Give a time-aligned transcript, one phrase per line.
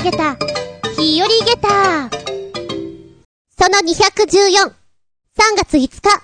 [0.00, 0.34] あげた、
[0.96, 2.08] 日和ゲタ
[3.50, 4.72] その214、3
[5.58, 6.22] 月5日。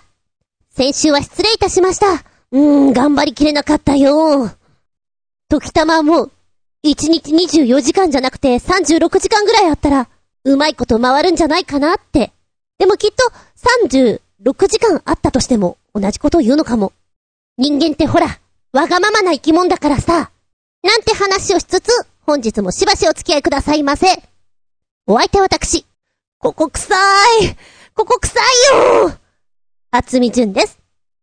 [0.70, 2.24] 先週は失礼いたしました。
[2.52, 4.50] うーん、頑張りきれなかったよ。
[5.50, 6.32] 時たまもう、
[6.86, 10.08] 1日24時間じゃなくて36時間ぐらいあったら、
[10.44, 12.32] うまいこと回るんじゃないかなって。
[12.78, 13.30] でもきっと、
[14.42, 16.94] 36時間あったとしても、同じことを言うのかも。
[17.58, 18.38] 人間ってほら、
[18.72, 20.30] わがままな生き物だからさ。
[20.82, 21.90] なんて話をしつつ、
[22.26, 24.08] 本日もしばしお付き合いくださいませ。
[25.06, 25.86] お相手は私。
[26.38, 26.98] ここ臭い
[27.94, 28.42] ここ臭い
[29.06, 29.12] よ
[29.92, 30.80] 厚み純です。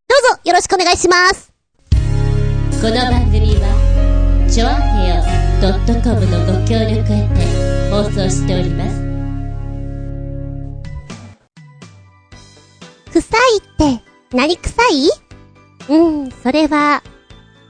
[0.07, 1.51] どうぞよろしくお願いします。
[1.91, 5.21] この番組は、ちょあへよ
[6.01, 7.35] .com のご協力へて
[7.91, 8.95] 放送しております。
[13.11, 14.01] 臭いって
[14.31, 15.09] 何臭い？
[15.89, 17.03] うん、それは、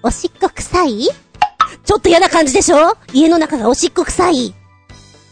[0.04, 1.10] おしっこ臭い？
[1.84, 2.96] ちょっと嫌な感じでしょ？
[3.14, 4.56] 家の中がおしっこ臭い。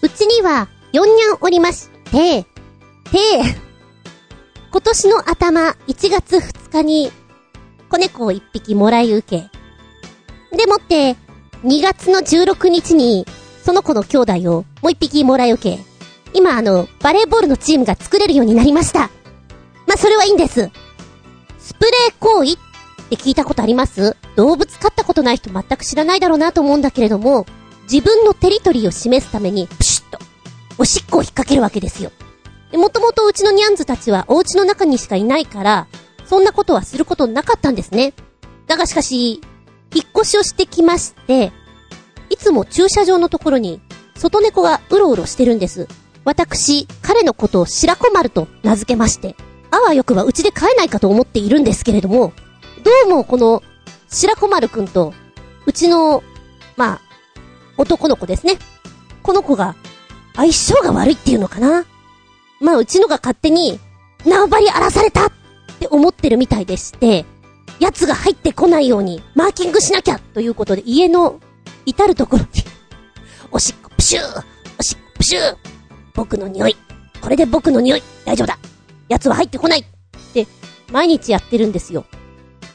[0.02, 2.46] うちには、4にゃんおりまして、で、
[4.72, 7.12] 今年の頭、1月2日に、
[7.90, 9.50] 子猫を1匹もらい受
[10.52, 10.58] け。
[10.58, 11.16] でもって、
[11.64, 13.26] 2月の16日に、
[13.64, 15.80] その子の兄弟をもう1匹もらい受け。
[16.34, 19.10] 今あの、バレーボールのチームが作れるようになりました。
[19.88, 20.72] まあ、それはいいんです。
[21.60, 22.58] スプレー行為
[23.14, 24.16] って聞いたことあります？
[24.38, 27.46] 動物飼ったことない人全く知らないだろうなと思うんだけれども、
[27.92, 30.20] 自分のテリトリーを示すために、プシュッと、
[30.78, 32.12] おしっこを引っ掛けるわけですよ。
[32.74, 35.88] もともとうちのニャンズたちはお家の中にしかいないから、
[36.26, 38.14] そんなことはすることなかったんですね。
[38.68, 39.42] だがしかし、
[39.94, 41.52] 引っ越しをしてきまして、
[42.30, 43.82] いつも駐車場のところに、
[44.16, 45.90] 外猫がうろうろしてるんです。
[46.24, 49.36] 私、彼のことを白子丸と名付けまして、
[49.70, 52.32] あわよくばうちで飼えないかと思っているんですけれども、
[52.84, 53.62] どうもこの、
[54.10, 55.14] 白子丸くんと、
[55.66, 56.24] うちの、
[56.78, 57.02] まあ、
[57.78, 58.58] 男の子ですね。
[59.22, 59.76] この子が、
[60.36, 61.86] 相性が悪いっていうのかな。
[62.60, 63.80] まあ、うちのが勝手に、
[64.26, 65.32] 縄張り荒らされたっ
[65.80, 67.26] て思ってるみたいでして、
[67.80, 71.40] 奴が入ってこないように、マーキングしなきゃということで、家の、
[71.86, 72.50] 至るところに
[73.52, 74.44] おしっこプシュー
[74.80, 75.58] おしっこプシュー
[76.14, 76.78] 僕の匂い
[77.22, 78.60] これで僕の匂い大丈夫だ
[79.10, 79.86] 奴は入ってこないっ
[80.34, 80.48] て、
[80.92, 82.06] 毎日やってるんですよ。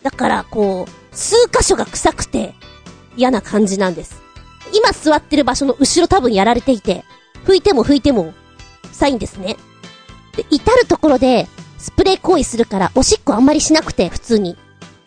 [0.07, 2.55] だから、こう、数箇所が臭くて、
[3.17, 4.23] 嫌な感じなんです。
[4.73, 7.05] 今座ってる場所の後ろ多分やられていて、
[7.45, 8.33] 拭いても拭いても、
[8.93, 9.57] 臭いんですね。
[10.37, 14.57] で、至るところで、スプレー行為するから、おしっこあんまりしなくて、普通に。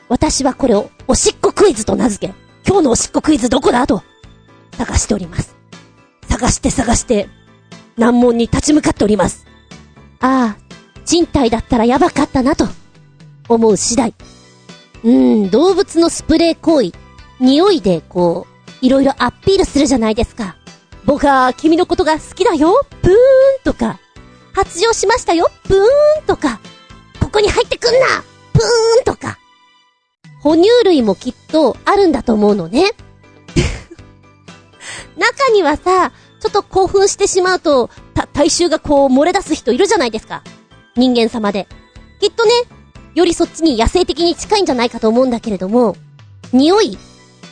[0.09, 2.33] 私はこれを、おしっこクイズと名付け、
[2.67, 4.03] 今日のおしっこクイズどこだと、
[4.77, 5.55] 探しております。
[6.27, 7.29] 探して探して、
[7.95, 9.45] 難問に立ち向かっております。
[10.19, 12.67] ああ、賃貸だったらやばかったなと、
[13.47, 14.13] 思う次第。
[15.03, 16.91] うん、動物のスプレー行為、
[17.39, 18.47] 匂いでこ
[18.81, 20.55] う、いろいろアピールするじゃないですか。
[21.05, 23.15] 僕は君のことが好きだよ、ブーン
[23.63, 23.99] とか、
[24.53, 25.79] 発情しましたよ、ブー
[26.21, 26.59] ンとか、
[27.19, 28.23] ここに入ってくんな、
[28.53, 29.38] ブーンとか。
[30.41, 32.91] 哺乳類もきっとあるんだと思うのね。
[35.17, 40.43] 中にはさ、ちょっと興奮してしまうと、た、体臭がこう漏れ出す人いるじゃないですか。
[40.95, 41.67] 人間様で。
[42.21, 42.51] きっとね、
[43.19, 45.97] よりそっちに野生的に近いんじゃないかと思うんだけれども、
[46.53, 46.97] 匂い、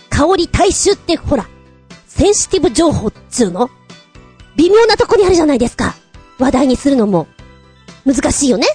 [0.10, 1.46] 香り、体臭ってほら、
[2.08, 3.70] センシティブ情報っつうの？
[4.56, 5.96] 微妙なとこにあるじゃないですか。
[6.40, 7.28] 話題にするのも、
[8.06, 8.66] 難しいよね。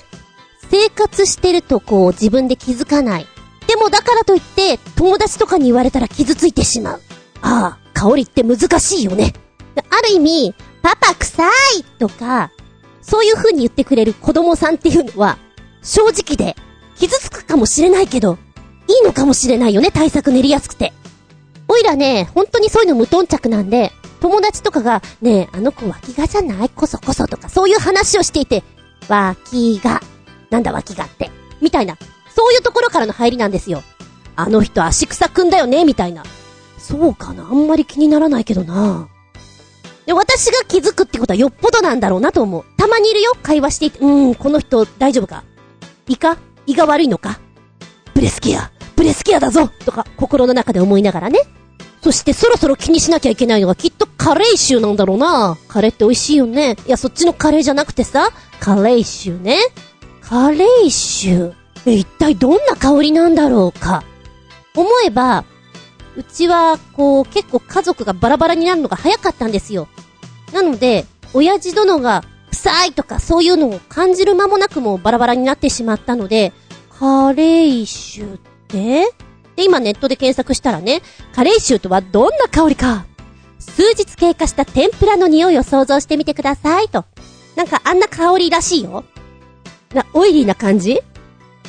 [0.70, 3.26] 生活してるとこう自分で気づかない。
[3.66, 7.00] でもだからといって、友達とかに言われたら傷ついてしまう。
[7.40, 9.32] ああ、香りって難しいよね。
[9.76, 11.48] ある意味、パパ臭
[11.78, 12.50] いとか、
[13.00, 15.38] そういう風に言ってくれる子供さんっていうのは、
[15.82, 16.54] 正直で、
[17.02, 18.38] 傷つくかもしれないけど、
[18.86, 20.92] いいのかもしれないよね、対策練りやすくて。
[21.66, 23.90] おいらね、本当にそういうの無頓着なんで、
[24.20, 26.68] 友達とかが、ねえ、あの子脇がじゃない？
[26.68, 28.62] こそこそとか、そういう話をしていて、
[29.08, 30.00] 脇が、
[30.50, 31.98] なんだ脇がって、みたいな、
[32.32, 33.82] そういうところからの入りなんですよ。
[34.36, 36.22] あの人足草くんだよね、みたいな。
[36.78, 39.08] そうかな、あんまり気にならないけどな。
[40.06, 42.64] で、私が気づくってことはよっぽどなんだろうなと思う。
[42.76, 45.42] たまにいるよ会話していて、うーん、この人大丈夫か？
[46.06, 46.36] 胃か？
[46.66, 47.40] 胃が悪いのか？
[48.14, 51.40] ブレスケアブレスケアだぞとか、心の中で思いながらね。
[52.02, 55.56] そしてそろそろ気にしなきゃいけないのがきっとカレー臭なんだろうな。
[55.68, 56.76] カレーって美味しいよね。
[56.86, 58.30] いや、そっちのカレーじゃなくてさ、
[58.60, 59.58] カレー臭ね。
[60.20, 61.54] カレー臭。
[61.86, 64.04] え、一体どんな香りなんだろうか？
[64.76, 65.44] 思えば、
[66.16, 69.88] うちは、こう、結構家族がバラバラになるのが早かったんですよ。
[70.52, 76.52] なので、親父殿が、臭いとかそういうのを感じる間もなくもバラバラになってしまったので、
[76.90, 78.38] カレー臭っ
[78.68, 79.06] て？
[79.54, 81.02] で、今ネットで検索したらね、
[81.34, 83.04] カレー臭とはどんな香りか。
[83.58, 87.04] 数日経過した天ぷらの匂いを想像してみてくださいと。
[87.54, 89.04] なんかあんな香りらしいよ。
[89.92, 91.00] な、オイリーな感じ？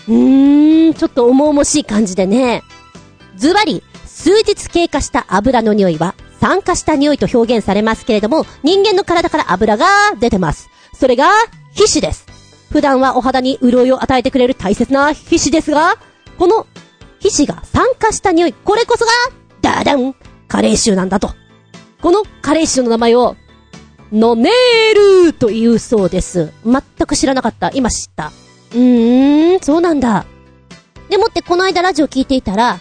[0.08, 2.64] うーん、ちょっと重々しい感じでね。
[3.36, 9.86] ズバリ、数日経過した油の匂いは、酸化した匂いと表現されますけれども、人間の体から油が
[10.20, 10.70] 出てます。
[10.94, 11.26] それが、
[11.74, 12.26] 皮脂です。
[12.72, 15.98] 普段はお肌に潤いを与えてくれる大切な皮脂ですが、
[16.38, 16.66] この
[17.20, 19.12] 皮脂が酸化した匂い、これこそが、
[19.62, 20.16] ダダン
[20.48, 21.32] カレー臭なんだと。
[22.02, 23.36] このカレー臭の名前を、
[24.12, 26.52] ノネールというそうです。
[26.66, 27.72] 全く知らなかった。
[27.74, 28.32] 今知った。
[28.74, 30.26] うーん、そうなんだ。
[31.10, 32.80] でもってこの間ラジオ聞いていたら、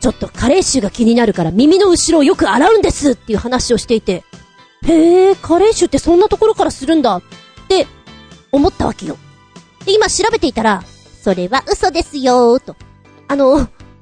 [0.00, 4.24] ちょっとカレー臭が気になるから耳の後ろをよく洗うんですっていう話をしていて、
[4.86, 7.20] へえ、カレー臭ってそんなところからするんだ
[7.68, 7.86] って
[8.50, 9.18] 思ったわけよ。
[9.84, 10.82] で、今調べていたら、
[11.22, 12.76] それは嘘ですよーと。
[13.28, 13.52] あの、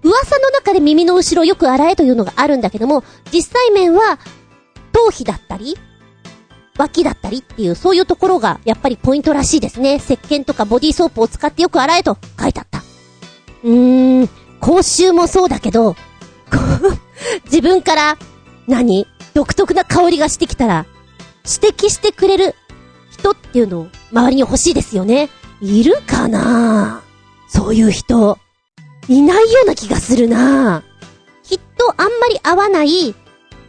[0.03, 3.03] 噂の中で耳の後ろよく洗えというのがあるんだけども、
[3.33, 4.19] 実際面は、
[4.93, 5.77] 頭皮だったり、
[6.79, 9.97] 脇だったりっていう、そういうところが、やっぱりポイントらしいですね。
[9.97, 12.83] 石鹸とかボディーソープを使ってよく洗えと書いてあった。
[13.65, 14.29] うーん、
[14.61, 15.97] 口臭もそうだけど、
[17.47, 18.19] 自分から、
[18.69, 20.87] 何独特な香りがしてきたら、
[21.45, 22.55] 指摘してくれる
[23.19, 25.29] 人っていうのを周りに欲しいですよね。
[25.61, 27.03] いるかな？
[27.49, 28.39] そういう人。
[29.09, 30.83] いないような気がするな
[31.45, 33.15] きっとあんまり合わない、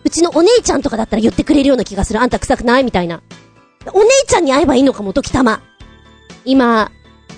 [0.04, 2.20] うちのお姉ちゃんとかだったら言ってくれるような気がする。
[2.22, 2.84] あんた臭くない？
[2.84, 3.22] みたいな。
[3.94, 5.62] お姉ちゃんに会えばいいのかも、時たま。
[6.44, 6.92] 今、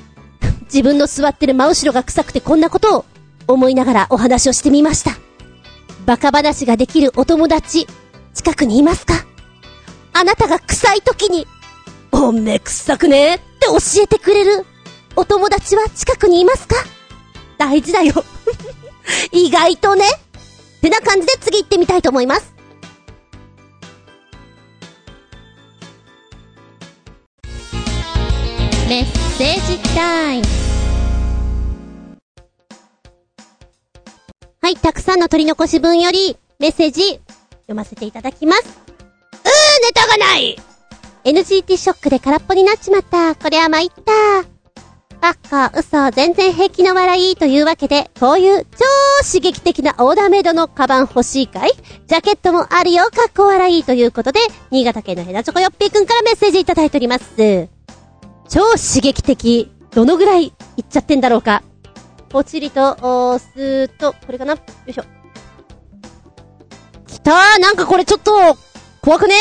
[0.65, 3.05] 自分の座ってる真後ろが臭くてこんなことを
[3.47, 5.11] 思いながらお話をしてみました。
[6.05, 7.85] バカ話ができるお友達、
[8.33, 9.13] 近くにいますか？
[10.13, 11.47] あなたが臭い時に、
[12.21, 14.65] おめ臭くねって教えてくれる
[15.15, 16.75] お友達は近くにいますか？
[17.57, 18.13] 大事だよ
[19.31, 20.05] 意外とね。
[20.05, 22.53] ってな感じで次行ってみたいと思います。
[28.89, 30.45] メッセージタイム。
[34.61, 37.21] はい、たくさんの取り残し分よりメッセージ
[37.61, 38.63] 読ませていただきます。
[38.63, 39.41] うー、
[39.83, 40.59] ネタがない
[41.29, 43.35] !NGT ショックで空っぽになっちまった。
[43.35, 44.49] これは参った。
[45.21, 48.85] バッカ、嘘、全然平気の笑いというわけで、こういう超
[49.25, 51.71] 刺激的なオーダーメイドのカバン欲しいかい？
[52.07, 54.39] ジャケットもあるよ、かっこ笑いということで、
[54.71, 57.67] 新潟県のヘナチョコヨッピーくんからメッセージいただいております。
[58.47, 59.71] 超刺激的。
[59.91, 61.63] どのぐらいいっちゃってんだろうか？
[62.29, 64.53] ポチリと、押すと、これかな？
[64.53, 65.03] よいしょ。
[67.07, 68.31] きたーなんかこれちょっと、
[69.01, 69.35] 怖くね？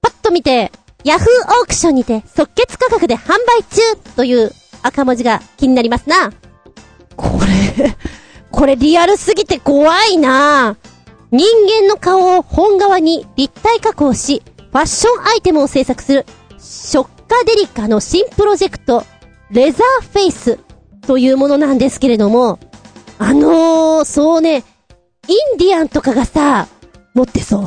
[0.00, 0.70] パッと見て、
[1.04, 1.28] ヤフー
[1.60, 4.52] オークションにて即決価格で販売中という
[4.82, 6.32] 赤文字が気になりますな。
[7.16, 7.40] こ
[7.76, 7.96] れ
[8.50, 10.76] これリアルすぎて怖いな
[11.32, 11.46] 人
[11.82, 16.26] 間の顔を本側に立体加工し、ファッションアイテムを制作する、
[16.58, 19.04] ショッカデリカの新プロジェクト、
[19.50, 20.58] レザーフェイス
[21.06, 22.58] というものなんですけれども、
[23.18, 24.64] あのー、そうね、
[25.26, 26.68] インディアンとかがさ、
[27.14, 27.66] 持ってそう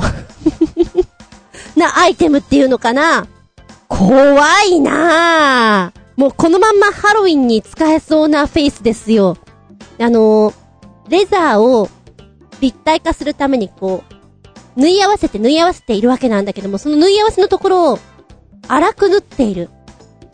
[1.76, 3.26] なアイテムっていうのかな？
[3.88, 6.00] 怖いなぁ。
[6.20, 9.36] もうこのまんまハロウィンに使えそうなフェイスですよ。
[10.00, 10.52] あの
[11.08, 11.88] レザーを
[12.60, 14.02] 立体化するためにこ
[14.76, 17.98] う、縫い合わせて縫い合わせているわけなんだけども、その縫い合わせのところを
[18.66, 19.70] 荒く縫っている。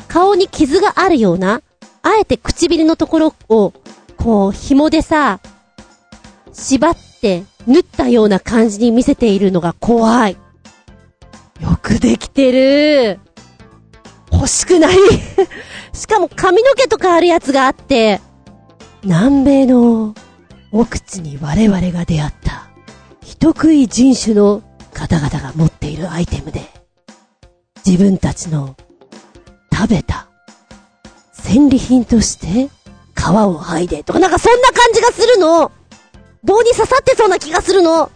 [0.08, 1.62] 顔に傷があるような、
[2.02, 3.72] あえて唇のところを、
[4.16, 5.40] こう、紐でさ、
[6.52, 10.36] 縛って縫ったような感じに見せているのが怖い。
[11.62, 13.20] よくできてる。
[14.32, 14.96] 欲しくない
[15.94, 18.20] しかも髪の毛とかあるやつがあって、
[19.04, 20.14] 南米の
[20.72, 22.68] 奥地に我々が出会った、
[23.24, 26.62] 人食い人種の方々が持っているアイテムで、
[27.86, 28.74] 自分たちの
[29.72, 30.28] 食べた
[31.32, 32.70] 戦利品として
[33.14, 35.70] 皮を剥いでとかなんかそんな感じがするの
[36.42, 38.10] 棒に刺さってそうな気がするの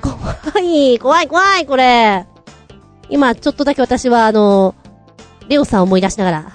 [0.00, 2.26] 怖い、怖い、怖い、これ。
[3.08, 4.74] 今、ちょっとだけ私は、あの、
[5.48, 6.52] レオさんを思い出しながら、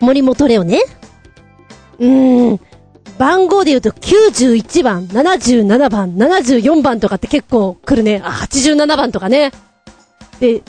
[0.00, 0.80] 森本レオね。
[1.98, 2.60] うーん。
[3.18, 8.22] 番号で言うと91番、77番、74番とかって結構来るね。
[8.24, 9.50] あ、87番とかね。
[10.38, 10.62] で、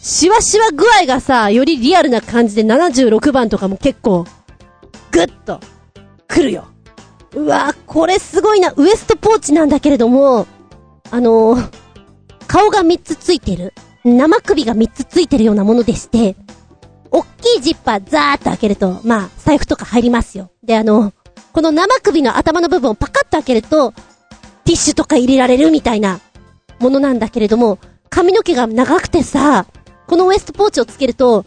[0.00, 4.26] シワシワ具合がさ、よりリアルな感じで76番とかも結構、
[5.12, 5.60] ぐっと、
[6.26, 6.66] 来るよ。
[7.34, 8.72] うわこれすごいな。
[8.76, 10.46] ウエストポーチなんだけれども、
[11.10, 11.70] あのー、
[12.48, 13.72] 顔が3つついてる。
[14.04, 16.36] 生首が3つついてるようなものでして、
[17.10, 20.50] おっきいジッパーザーっと開けると、まあ、財布とか入りますよ。
[20.62, 21.12] で、あの、
[21.52, 23.92] この生首の頭の部分をパカッと開けると、
[24.64, 26.20] ティッシュとか入れられるみたいな
[26.78, 27.78] ものなんだけれども、
[28.08, 29.66] 髪の毛が長くてさ、
[30.06, 31.44] このウエストポーチをつけると、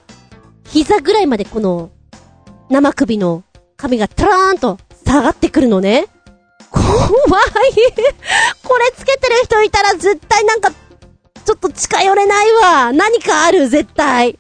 [0.67, 1.91] 膝ぐらいまでこの、
[2.69, 3.43] 生首の
[3.77, 6.05] 髪がトラーンと下がってくるのね。
[6.71, 6.83] 怖い。
[8.63, 10.71] これつけてる人いたら絶対なんか、
[11.46, 12.92] ちょっと近寄れないわ。
[12.92, 14.38] 何かある、絶対。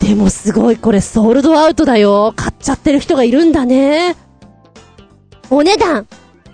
[0.00, 2.32] でもすごい、これソールドアウトだよ。
[2.34, 4.16] 買っちゃってる人がいるんだね。
[5.48, 6.08] お値段、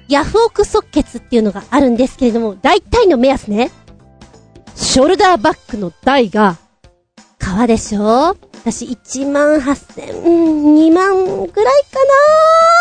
[0.07, 3.71] ヤフオク即決っていうのがあるんですけれども、大体の目安ね。
[4.75, 6.59] ショルダーバッグの台が、
[7.38, 11.14] 革でしょ私1万8000、うん、2万
[11.47, 12.05] ぐらいか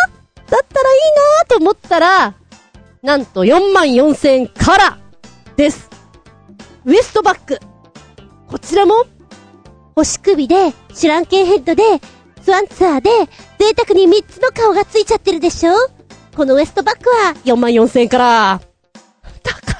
[0.03, 0.99] なだったらいい
[1.39, 2.33] なと思ったら、
[3.01, 4.97] なんと4万4000から
[5.55, 5.86] です。
[6.87, 7.59] ウエストバッグ。
[8.47, 9.05] こちらも、
[9.93, 11.83] 星首で、シュランケンヘッドで、
[12.41, 13.09] スワンツアーで、
[13.59, 15.73] 贅沢に3つの顔がついちゃってるでしょ？
[16.33, 18.61] このウエストバッグは4万4000円から。
[19.43, 19.75] 高い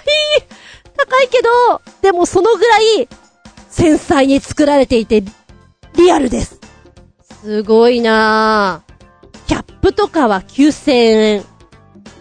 [0.98, 3.08] 高いけど、でもそのぐらい、
[3.70, 5.24] 繊細に作られていて、
[5.96, 6.60] リアルです。
[7.42, 9.48] すごいなぁ。
[9.48, 11.46] キャップとかは9000円。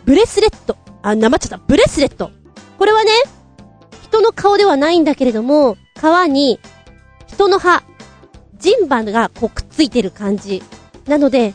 [0.04, 0.76] ブレスレット。
[1.02, 1.64] あ、なまっちゃった。
[1.66, 2.30] ブレスレット。
[2.78, 3.10] これはね、
[4.16, 6.58] 人の顔ではないんだけれども、皮に、
[7.26, 7.82] 人の歯、
[8.58, 10.62] 人馬がこうくっついてる感じ。
[11.06, 11.52] なので、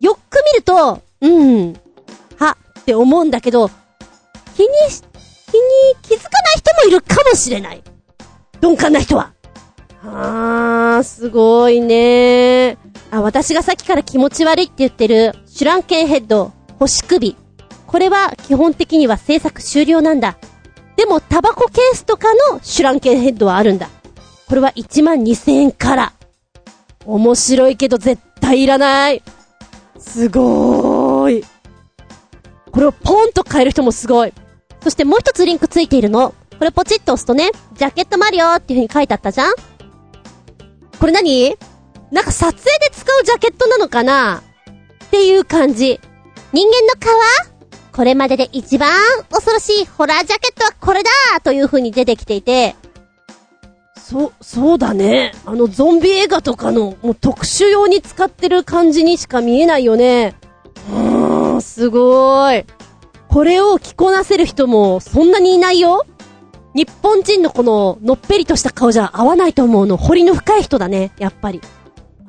[0.00, 1.74] よく見ると、うん、
[2.38, 3.68] 歯って思うんだけど、
[4.56, 5.02] 気にし、
[5.50, 5.60] 気に
[6.00, 7.82] 気づかない人もいるかもしれない。
[8.62, 9.34] 鈍感な人は。
[10.02, 12.78] あー、すごいね
[13.10, 17.36] あ、私がさっきから気持ち悪いって言ってる、シュランケンヘッド、星首。
[17.86, 20.38] これは基本的には制作終了なんだ。
[21.00, 23.88] でも、タバコケースとかのシュランケンヘッドはあるんだ。
[24.46, 26.12] これは1万2000円から。
[27.06, 29.22] 面白いけど絶対いらない。
[29.98, 31.44] すごーい。
[32.70, 34.34] これをポンと変える人もすごい。
[34.82, 36.34] そしてもう一つリンクついているの。
[36.58, 39.54] これポチッと押すとね、ジャケットマリオっていう風に書いてあったじゃん
[40.98, 41.56] これ何？
[42.12, 44.42] なんか撮影で使うジャケットなのかな？
[45.06, 45.98] っていう感じ。
[46.52, 47.49] 人間の皮
[47.92, 48.90] これまでで一番
[49.30, 51.10] 恐ろしいホラージャケットはこれだ
[51.42, 52.76] という風に出てきていて、
[53.96, 55.32] そ、そうだね。
[55.44, 60.34] あのゾンビ映画とかのもう特殊用に使ってる感じにしか見えないよね。
[60.90, 62.66] うーん、すごーい。
[63.28, 66.04] これを着こなせる人もそんなにいないよ
[66.74, 69.96] 日本人のこの、のっぺりとした顔じゃ合わないと思うの。
[69.96, 71.60] 彫りの深い人だね、やっぱり。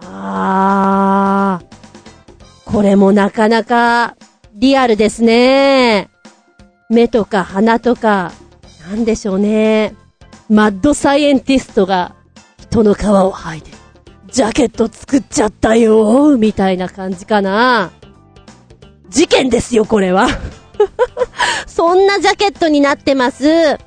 [0.03, 2.71] あー。
[2.71, 4.15] これもなかなか、
[4.53, 6.09] リアルですね。
[6.89, 8.33] 目とか鼻とか、
[8.89, 9.95] なんでしょうね。
[10.49, 12.15] マッドサイエンティストが、
[12.57, 13.71] 人の皮を剥いで、
[14.27, 17.91] ジャケット作っちゃったよみたいな感じかな。
[19.09, 20.27] 事件ですよ、これは。
[21.65, 23.77] そんなジャケットになってます。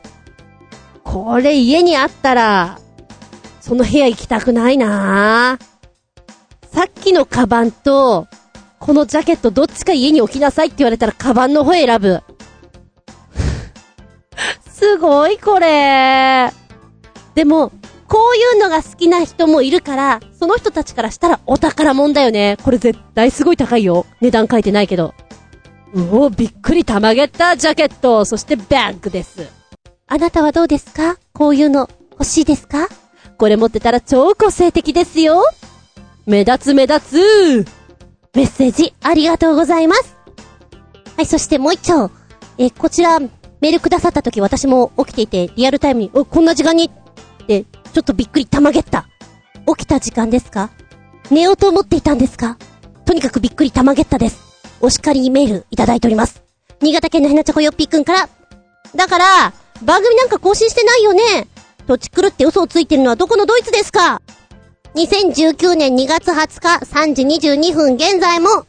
[1.02, 2.78] これ家にあったら、
[3.60, 5.58] その部屋行きたくないな
[6.72, 8.26] さっきのカバンと、
[8.84, 12.20] このジャケットどっちか家に置きなさいって言われたらカバンの方選ぶ。
[14.70, 16.52] すごいこれ。
[17.34, 17.72] でも、
[18.06, 22.58] こういうのが好きな人もいるから、その人たちからしたらお宝もんだよね。
[22.62, 24.04] これ絶対すごい高いよ。
[24.20, 25.14] 値段書いてないけど。
[25.94, 29.48] うお、びっくりたまげったジャケット、そしてバッグです。
[30.08, 31.16] あなたはどうですか？
[31.32, 32.88] こういうの欲しいですか？
[33.38, 35.42] これ持ってたら超個性的ですよ
[36.26, 37.83] 目立つ目立つ
[38.34, 40.16] メッセージありがとうございます
[41.16, 42.10] はい、そしてもう一丁。
[42.58, 49.06] え、こちら、メールくださった時私も起きていて、リアルタイムに、お、こんな時間にって、ちょっとびっくりたまげった。
[49.66, 50.70] 起きた時間ですか？
[51.30, 52.58] 寝ようと思っていたんですか？
[53.04, 54.40] とにかくびっくりたまげったです。
[54.80, 56.42] お叱りメールいただいております。
[56.82, 58.28] 新潟県のひなちゃこよっぴーくんから、
[58.96, 59.52] だから、
[59.84, 61.46] 番組なんか更新してないよね？
[61.86, 64.20] 土地狂って嘘をついてるのはどこのドイツですか？
[64.94, 68.66] ?2019 年2月20日3時22分現在も、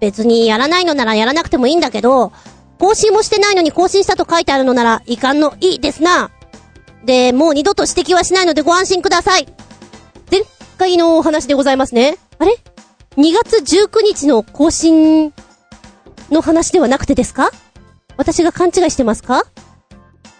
[0.00, 2.32] 別にやらないのならやらなくてもいいんだけど、
[2.78, 6.30] 更新もしてないのに更新したと書いてあるのなら、遺憾のいいですな。
[7.04, 9.46] で、もう二度と指摘はしないのでご安心ください。
[10.30, 10.42] 前
[10.76, 12.18] 回のお話でございますね。
[12.38, 12.58] あれ
[13.16, 15.32] ?2 月19日の更新
[16.30, 17.50] の話ではなくてですか？
[18.16, 19.38] 私が勘違いしてますか？
[19.38, 19.44] あ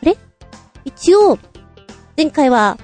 [0.02, 0.16] れ？
[0.84, 1.38] 一応、
[2.16, 2.76] 前回は、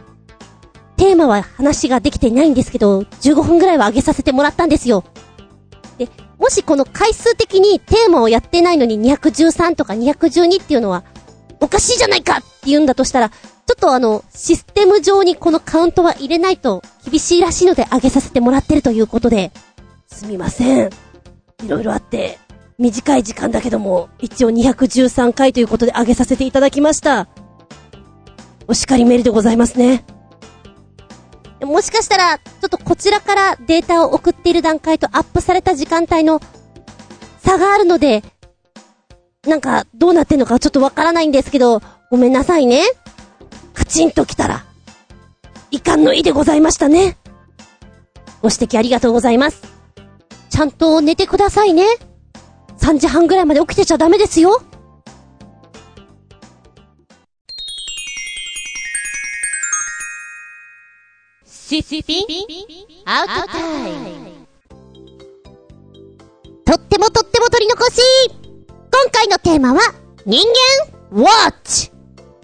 [1.00, 5.02] テーマは話ができていないんですけど、15分ぐらいは上げさせてもらったんですよ。
[5.96, 11.04] で、もしこの回数的にテーマをやってないのに213とか212っていうのは、
[11.58, 13.36] おかしいじゃないかって言うんだとしたら、ちょ
[13.72, 19.52] っとあの、システム上にこのカウントは入れないと厳しいらしいので上げさせてもらってるということで、
[20.06, 20.90] すみません。
[21.64, 22.38] いろいろあって、
[22.76, 27.26] 短い時間だけども、一応213回ということで上げさせていただきました。
[28.68, 30.04] お叱りメールでございますね。
[31.62, 36.40] もしかしたら、ちょっとこちらからデータを送っている段階とアップされた時間帯の
[37.38, 38.22] 差があるので、
[39.46, 42.84] なんか、どうなってんのかちょっとわからないんですけど、ごめんなさいね。
[43.72, 44.64] カチンと来たら、
[45.70, 47.16] 遺憾の意でございましたね。
[48.42, 49.62] ご指摘ありがとうございます。
[50.50, 51.84] ちゃんと寝てくださいね。
[52.78, 54.62] 3時半ぐらいまで起きてちゃダメですよ。
[61.70, 62.24] シスピン。
[63.04, 64.30] アウトタイム
[66.64, 69.78] とってもとっても取り残し今回のテーマは、
[70.26, 70.44] 人
[71.12, 71.92] 間ウォッチ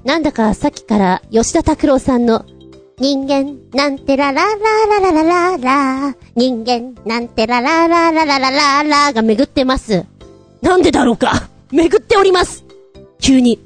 [0.04, 2.47] なんだかさっきから吉田拓郎さんの
[3.00, 10.06] 人間なんてララララララララ人間なんてララララララララが巡ってます。
[10.62, 12.64] なんでだろうか巡っております
[13.21, 13.59] 急に。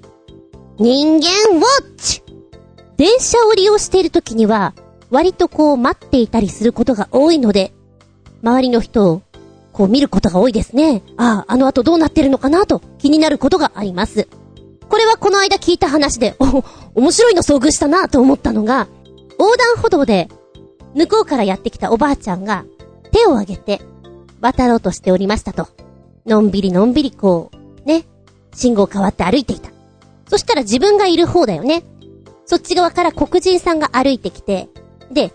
[0.78, 1.64] 人間ウォッ
[1.98, 2.22] チ
[2.96, 4.72] 電車を利用している時には、
[5.10, 7.72] 割とこう待っていたりすることが多いので、
[8.42, 9.22] 周りの人を
[9.72, 11.02] こう見ることが多いですね。
[11.16, 14.28] ああ、あの後どうなってるのかなと気になることがあります。
[14.88, 16.64] これはこの間聞いた話で、お、
[16.94, 18.88] 面白いの遭遇したなと思ったのが、
[19.38, 20.28] 横断歩道で、
[20.94, 22.64] 向こうからやってきたおばあちゃんが、
[23.12, 23.80] 手を挙げて、
[24.40, 25.68] 渡ろうとしておりましたと。
[26.26, 27.50] のんびりのんびりこ
[27.84, 28.04] う、ね、
[28.54, 29.70] 信号変わって歩いていた。
[30.28, 31.84] そしたら自分がいる方だよね。
[32.44, 34.68] そっち側から黒人さんが歩いてきて、
[35.10, 35.32] で、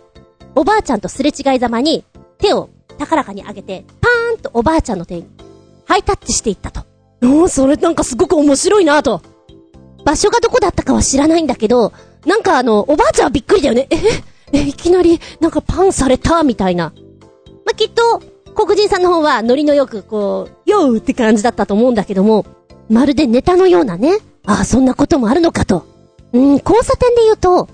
[0.55, 2.03] おばあちゃんとすれ違いざまに、
[2.37, 5.27] 手を高らかに上げて、パーンとおばあちゃんの手に、
[5.85, 6.81] ハイタッチしていったと。
[7.21, 9.21] おー、それなんかすごく面白いなと。
[10.05, 11.91] 場所がどこだったかは知らないんだけど、
[12.25, 13.87] なんかあの、おばあちゃんはびっくりだよね。
[14.51, 16.93] ええ、いきなり、なんかパンされた、みたいな。
[17.65, 18.21] まあ、きっと、
[18.53, 22.45] 黒人さんの方はノリのよく、こう、ヨーって感じだったと思うんだけども、
[22.89, 24.19] まるでネタのようなね。
[24.45, 25.85] ああ、そんなこともあるのかと。
[26.33, 27.67] うん、交差点で言うと、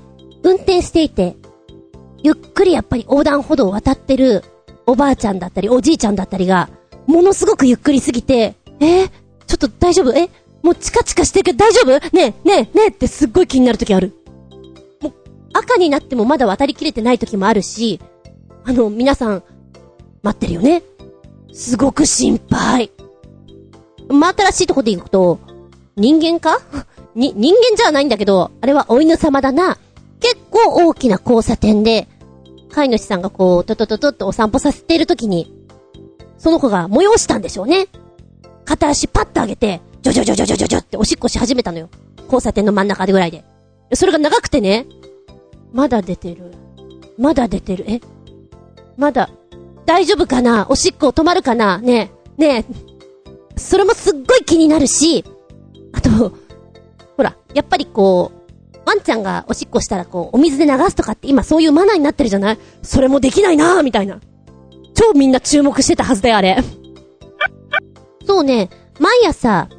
[0.43, 1.36] 運転していて、
[2.23, 4.43] ゆっくりやっぱり横断歩道を渡ってる
[4.86, 6.69] おばあちゃんだったりおじいちゃんだったりが、
[7.07, 9.12] ものすごくゆっくりすぎて、えー
[9.47, 10.17] ちょっと大丈夫？
[10.17, 10.29] え
[10.63, 11.99] もうチカチカしてるけど大丈夫？
[12.15, 14.13] ねえ、ねえ、ねえってすっごい気になる時ある。
[15.01, 15.13] もう、
[15.53, 17.99] 赤になってもまだ渡りきれてない時もあるし、
[18.63, 19.43] あの、皆さん、
[20.23, 20.84] 待ってるよね。
[21.51, 22.91] すごく心配。
[24.07, 25.39] 真新しいとこで行くと、
[25.97, 26.62] 人間か？
[27.13, 29.77] に、人間じゃないんだけど、あれはお犬様だな。
[30.21, 32.07] 結構大きな交差点で、
[32.71, 35.53] 飼い主さんがこう、トトトトってお散歩させている時に、
[36.38, 37.88] その子が催したんでしょうね。
[38.63, 41.89] 片足パッと上げて、ジョジョジョジョジョジョジョっておしっこし始めたのよ。
[42.23, 43.43] 交差点の真ん中でぐらいで。
[43.93, 44.86] それが長くてね、
[45.73, 46.53] まだ出てる。
[47.17, 47.86] まだ出てる。
[47.88, 47.99] え？
[48.97, 49.29] まだ、
[49.86, 50.67] 大丈夫かな？
[50.69, 51.79] おしっこ止まるかな？
[51.79, 53.60] ねえ、ねえ。
[53.60, 55.25] それもすっごい気になるし、
[55.91, 56.34] あと、
[57.17, 58.40] ほら、やっぱりこう、
[58.91, 62.60] ワンちゃんがおしっこしたらこう、お水で流すとかって今そういうマナーになってるじゃない？
[62.82, 64.19] それもできないなーみたいな。
[64.93, 66.58] 超みんな注目してたはずだよ、あれ。
[68.27, 69.69] そうね、毎朝、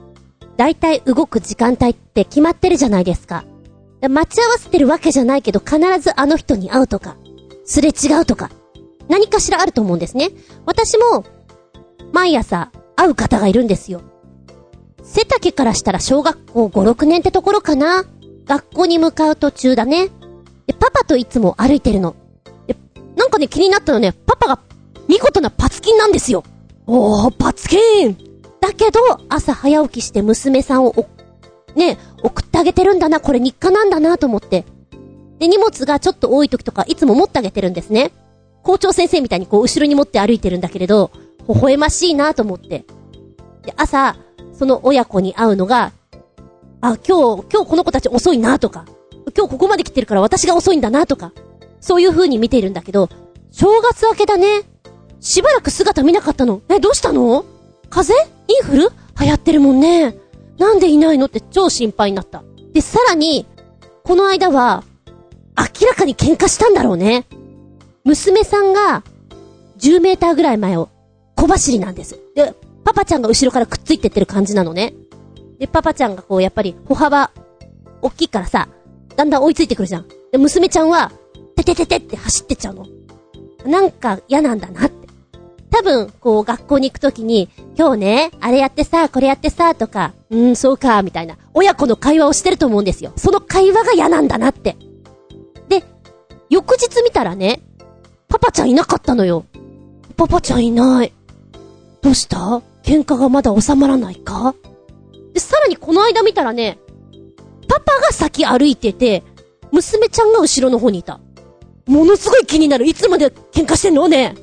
[0.56, 3.44] だいたい動く時間帯って決まってるじゃないですか。
[4.08, 7.16] 待ち合わせてるわけじゃないけど必ずあの人に会うとか、
[7.64, 8.50] すれ違うとか、
[9.08, 10.30] 何かしらあると思うんですね。
[10.64, 11.24] 私も、
[12.12, 14.00] 毎朝会う方がいるんですよ。
[15.02, 18.04] 背丈からしたら小学校5、6年ってところかな。
[18.46, 20.08] 学校に向かう途中だね。
[20.66, 22.14] で、パパといつも歩いてるの。
[22.66, 22.76] で、
[23.16, 24.58] なんかね、気になったのね、パパが
[25.08, 26.44] 見事なパツキンなんですよ。
[26.86, 28.16] おー、パツキン
[28.60, 30.94] だけど、朝早起きして娘さんを、
[31.74, 34.64] ね、送ってあげてるんだな、これ日課なんだなと思って。
[35.38, 38.12] で、荷物がちょっと多い時とか、いつも持ってあげてるんですね。
[38.62, 41.10] 校長先生みたいにこう、後ろに持って歩いてるんだけれど、
[41.48, 42.84] 微笑ましいなと思って。
[43.64, 44.16] で、朝、
[44.52, 45.92] その親子に会うのが、
[46.82, 48.84] あ、今日、今日この子たち遅いなとか、
[49.36, 51.32] 今日ここまで来てるから私が遅いんだなとか、
[51.80, 53.08] そういう風に見ているんだけど、
[53.52, 54.62] 正月明けだね。
[55.20, 56.60] しばらく姿見なかったの。
[56.68, 57.44] え、どうしたの？
[57.88, 58.36] 風邪？
[58.48, 58.90] インフル？
[59.20, 60.16] 流行ってるもんね。
[60.58, 61.26] なんでいないの？
[61.26, 62.42] って超心配になった。
[62.72, 63.46] で、さらに、
[64.02, 64.82] この間は、
[65.56, 67.26] 明らかに喧嘩したんだろうね。
[68.02, 69.04] 娘さんが、
[69.78, 70.88] 10メーターぐらい前を、
[71.36, 72.18] 小走りなんです。
[72.34, 74.94] で、パパちゃんが後ろからくっついてってる感じなのね。
[75.62, 77.30] で、パパちゃんがこう、やっぱり、歩幅、
[78.00, 78.66] 大きいからさ、
[79.14, 80.08] だんだん追いついてくるじゃん。
[80.32, 81.12] で、娘ちゃんは、
[81.54, 82.86] ててててって走ってっちゃうの。
[83.64, 85.06] なんか嫌なんだなって。
[85.70, 87.48] 多分、こう、学校に行くときに、
[87.78, 93.12] 今日ね、あれやってさ、これやってさ、とか、うーん、そうか、みたいな、親子の会話をしてると思うんですよ。
[93.16, 94.76] その会話が嫌なんだなって。
[95.68, 95.84] で、
[96.50, 97.60] 翌日見たらね、
[98.26, 99.44] パパちゃんいなかったのよ。
[100.16, 101.12] パパちゃんいない。
[102.00, 102.62] どうした？
[102.82, 104.56] 喧嘩がまだ収まらないか？
[105.32, 106.78] で、さらにこの間見たらね、
[107.68, 109.22] パパが先歩いてて、
[109.70, 111.20] 娘ちゃんが後ろの方にいた。
[111.86, 112.86] ものすごい気になる。
[112.86, 114.34] いつまで喧嘩してんのね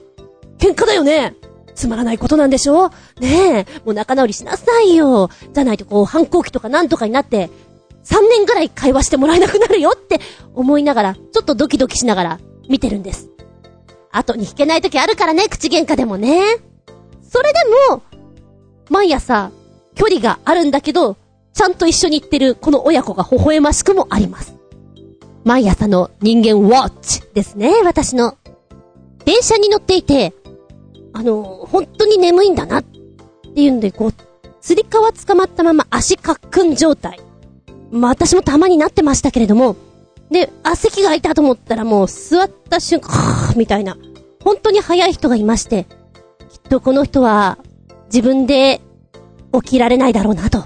[0.58, 1.36] 喧嘩だよね
[1.74, 2.90] つまらないことなんでしょ？
[3.20, 5.30] ねえ、もう仲直りしなさいよ。
[5.54, 7.50] じゃないとこう反抗期とかなんとかになって、
[8.04, 10.20] 3年ぐらい会話してもらえなくなるよって
[10.54, 13.30] 思いながら、ちょっとドキドキしながら見てるんです。
[14.12, 16.42] 後に引けない時あるからね、口喧嘩でもね。
[17.22, 18.02] それでも、
[18.90, 19.52] 毎朝、
[20.00, 21.18] 距離があるんだけど、
[21.54, 24.56] ちゃんと一緒に行ってるこの親子が微笑ましくもあります。
[25.44, 28.38] 毎朝の人間ウォッチですね、私の。
[29.26, 30.34] 電車に乗っていて、
[31.12, 34.14] あの、本当に眠いんだなっていうんで、こう、
[34.62, 37.20] つり革捕まったまま足かっくん状態。
[37.92, 39.76] まあ、私もたまになってましたけれども、
[40.32, 43.98] で、あ、席が空いたと思ったらもう座った瞬間、みたいな、
[44.46, 45.88] 本当に早い人がいまして、
[46.50, 47.58] きっとこの人は、
[48.06, 48.80] 自分で
[49.54, 50.66] 起きられないだろうなと。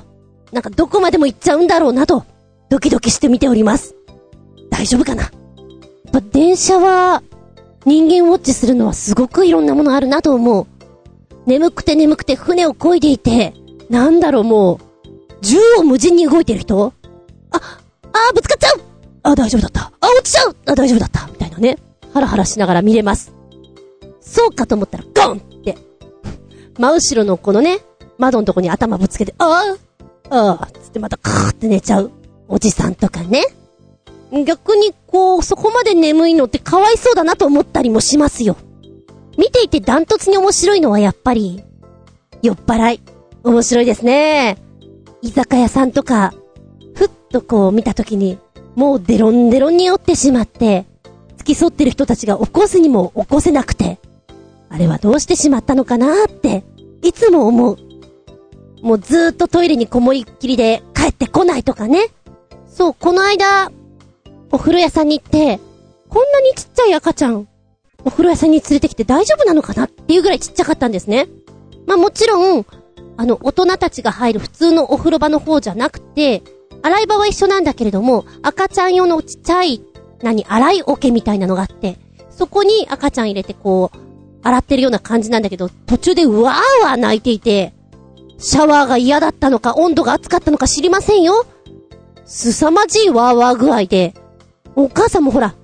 [0.52, 2.26] なんかどこまでも行っちゃうんだろうなと、
[2.70, 3.96] ドキドキして見ております。
[4.70, 5.24] 大丈夫かな？
[5.24, 5.32] やっ
[6.12, 7.24] ぱ電車は、
[7.86, 10.68] 人間ウォッチするのはすごくいろんなものあるなと思う。
[11.46, 13.54] 眠くて眠くて船を漕いでいて、
[13.90, 14.78] なんだろうもう、
[15.42, 16.94] 縦横無尽に動いてる人？
[17.52, 18.82] あ、あーぶつかっちゃう
[19.24, 19.92] あ、大丈夫だった。
[20.00, 21.28] あ、落ちちゃうあ、大丈夫だった。
[21.28, 21.78] みたいなね。
[22.14, 23.34] ハラハラしながら見れます。
[24.22, 25.78] そうかと思ったら、ゴンって。
[26.78, 27.80] 真後ろのこのね、
[28.18, 29.76] 窓のとこに頭ぶつけて、あ
[30.30, 32.12] あ、ああ、つってまたカーって寝ちゃう。
[32.48, 33.44] おじさんとかね。
[34.46, 38.58] 逆にこう、そこまで眠いのってかわいそうだなと思ったりもしますよ。
[39.38, 41.64] 見ていてダントツに面白いのはやっぱり、
[42.42, 43.02] 酔っ払い。
[43.44, 44.58] 面白いですね。
[45.22, 46.34] 居酒屋さんとか、
[46.96, 48.38] ふっとこう見たときに、
[48.76, 50.86] もうデロンデロンに酔ってしまって、
[51.38, 54.00] 付き添ってる人たちが起こすにも起こせなくて、
[54.70, 56.64] あれはどうしてしまったのかなって、
[57.04, 57.78] いつも思う。
[58.84, 62.10] もうずーっとトイレにこもりっきりで帰ってこないとかね。
[62.68, 63.72] そう、この間、
[64.52, 65.62] お風呂屋さんに行って、
[66.10, 67.48] こんなにちっちゃい赤ちゃん、
[68.04, 71.30] お風呂屋さんに連れてきて大丈夫なのかなっていうぐらいちっちゃかったんですね。
[71.88, 72.66] まあもちろん、
[73.16, 76.44] あの、大人たちが入る普通のお風呂場の方じゃなくて、
[76.82, 79.82] 洗い場は一緒なんだけれども、赤ちゃん用のちっちゃい、
[80.22, 81.98] 何、洗い桶みたいなのがあって、
[82.30, 83.98] そこに赤ちゃん入れてこう、
[84.46, 87.74] 洗ってるような感じなんだけど、途中でうわーわー泣いていて、
[88.46, 91.46] シャワーが嫌だったのか、温度が熱かったのか知りませんよ。
[92.26, 94.14] 凄まじいワーワー具合で、
[94.76, 95.56] お母さんもほら、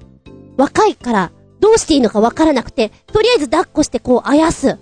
[0.56, 4.78] 若いから、どうしていいのかわからなくて、とりあえず抱っこしてこうあやす。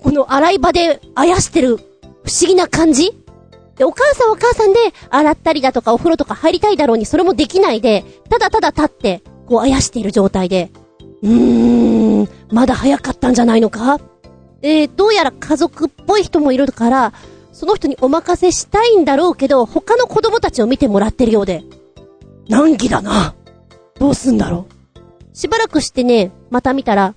[0.00, 1.82] この洗い場であやしてる、不
[2.30, 3.10] 思議な感じ
[3.74, 4.78] で、お母さんはお母さんで、
[5.10, 10.70] 洗ったりだとかお風呂とか入りたいだろうに、それもできないで、ただただ立って、こうあやしている状態で、
[11.24, 13.98] うーん、まだ早かったんじゃないのか？
[14.62, 17.12] えー、どうやら家族っぽい人もいるから、
[17.60, 21.62] その人にお任せしたいんだろうけど、他の子供たちを見てもらってるようで、
[22.48, 23.34] 難儀だな。
[23.98, 25.36] どうすんだろう。
[25.36, 27.14] しばらくしてね、また見たら、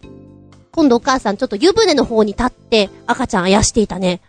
[0.74, 4.20] 今度お母さんちょっと湯船の方に立って赤ちゃんあやしていたね。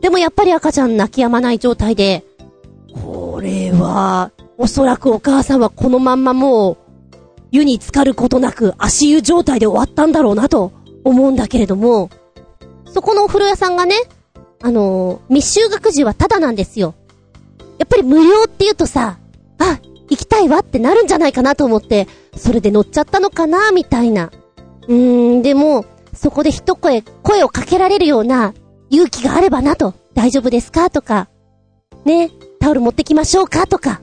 [0.00, 2.24] でもやっぱり赤ちゃん泣き止まない状態で、
[2.92, 6.76] これは、おそらくお母さんはこのまんまもう、
[7.52, 10.72] 湯に浸かることなく足湯状態で終わったんだろうなと
[11.04, 12.10] 思うんだけれども、
[12.86, 13.94] そこのお風呂屋さんがね、
[14.62, 16.94] あのー、未就学児はタダなんですよ。
[17.78, 19.18] やっぱり無料って言うとさ、
[19.58, 24.30] あ、行きたいわってなるんじゃないかなと思って、それで乗っちゃったのかなみたいな。
[24.86, 28.52] うーん、でも、そこで一声、声をかけられるような
[28.90, 31.28] 勇気があればなと、大丈夫ですかとか、
[32.04, 34.02] ね、タオル持ってきましょうかとか、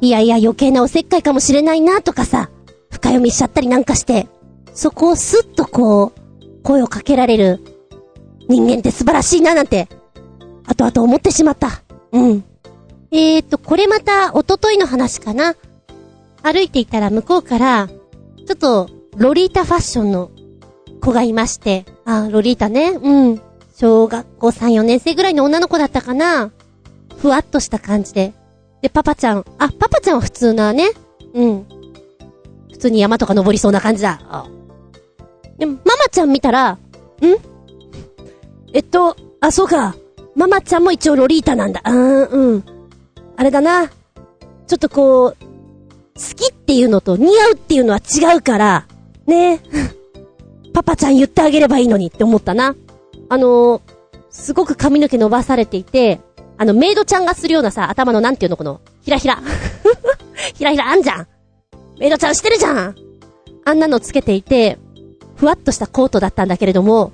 [0.00, 2.50] いやいや余計なおせっかいかもしれないなとかさ、
[2.90, 4.28] 深読みしちゃったりなんかして、
[4.74, 7.77] そこをスッとこう、声をかけられる。
[8.48, 9.88] 人間って素晴らしいななんて、
[10.66, 11.82] 後々思ってしまった。
[12.12, 12.44] うん。
[13.10, 15.54] えーと、これまた、おとといの話かな。
[16.42, 20.30] 歩いていたら向こうから、ちょっと、ロリータファッションの
[21.00, 23.40] 子がいまして、あ、ロリータね、うん。
[23.76, 26.50] 小学校3、4年生ぐらいの女の子だったかな。
[27.18, 28.32] ふわっとした感じで。
[28.82, 30.90] で、パパちゃん、あ、パパちゃんは普通なね。
[31.34, 31.66] うん。
[32.70, 34.46] 普通に山とか登りそうな感じだ。
[35.58, 36.78] でも、ママちゃん見たら、ん？
[38.72, 39.94] えっと、あ、そうか。
[40.34, 41.82] ママちゃんも一応ロリータなんだ。
[41.84, 42.64] うーん、うん。
[43.36, 43.88] あれだな。
[43.88, 45.36] ちょっとこう、
[46.14, 48.86] 好きっていうのと似合うっていうのは違うから、
[49.26, 49.60] ね
[50.74, 52.76] パパちゃん言ってあげればいいのにって思ったな。
[53.28, 53.80] あのー、
[54.30, 56.20] すごく髪の毛伸ばされていて、
[56.56, 59.40] あの、メイドちゃんがするようなさ、頭のなんていうのこの、ひらひら。
[60.54, 61.26] ひらひらあんじゃん。
[61.98, 62.96] メイドちゃんしてるじゃん。
[63.64, 64.78] あんなのつけていて、
[65.36, 67.12] ふわっとしたコートだったんだけれども、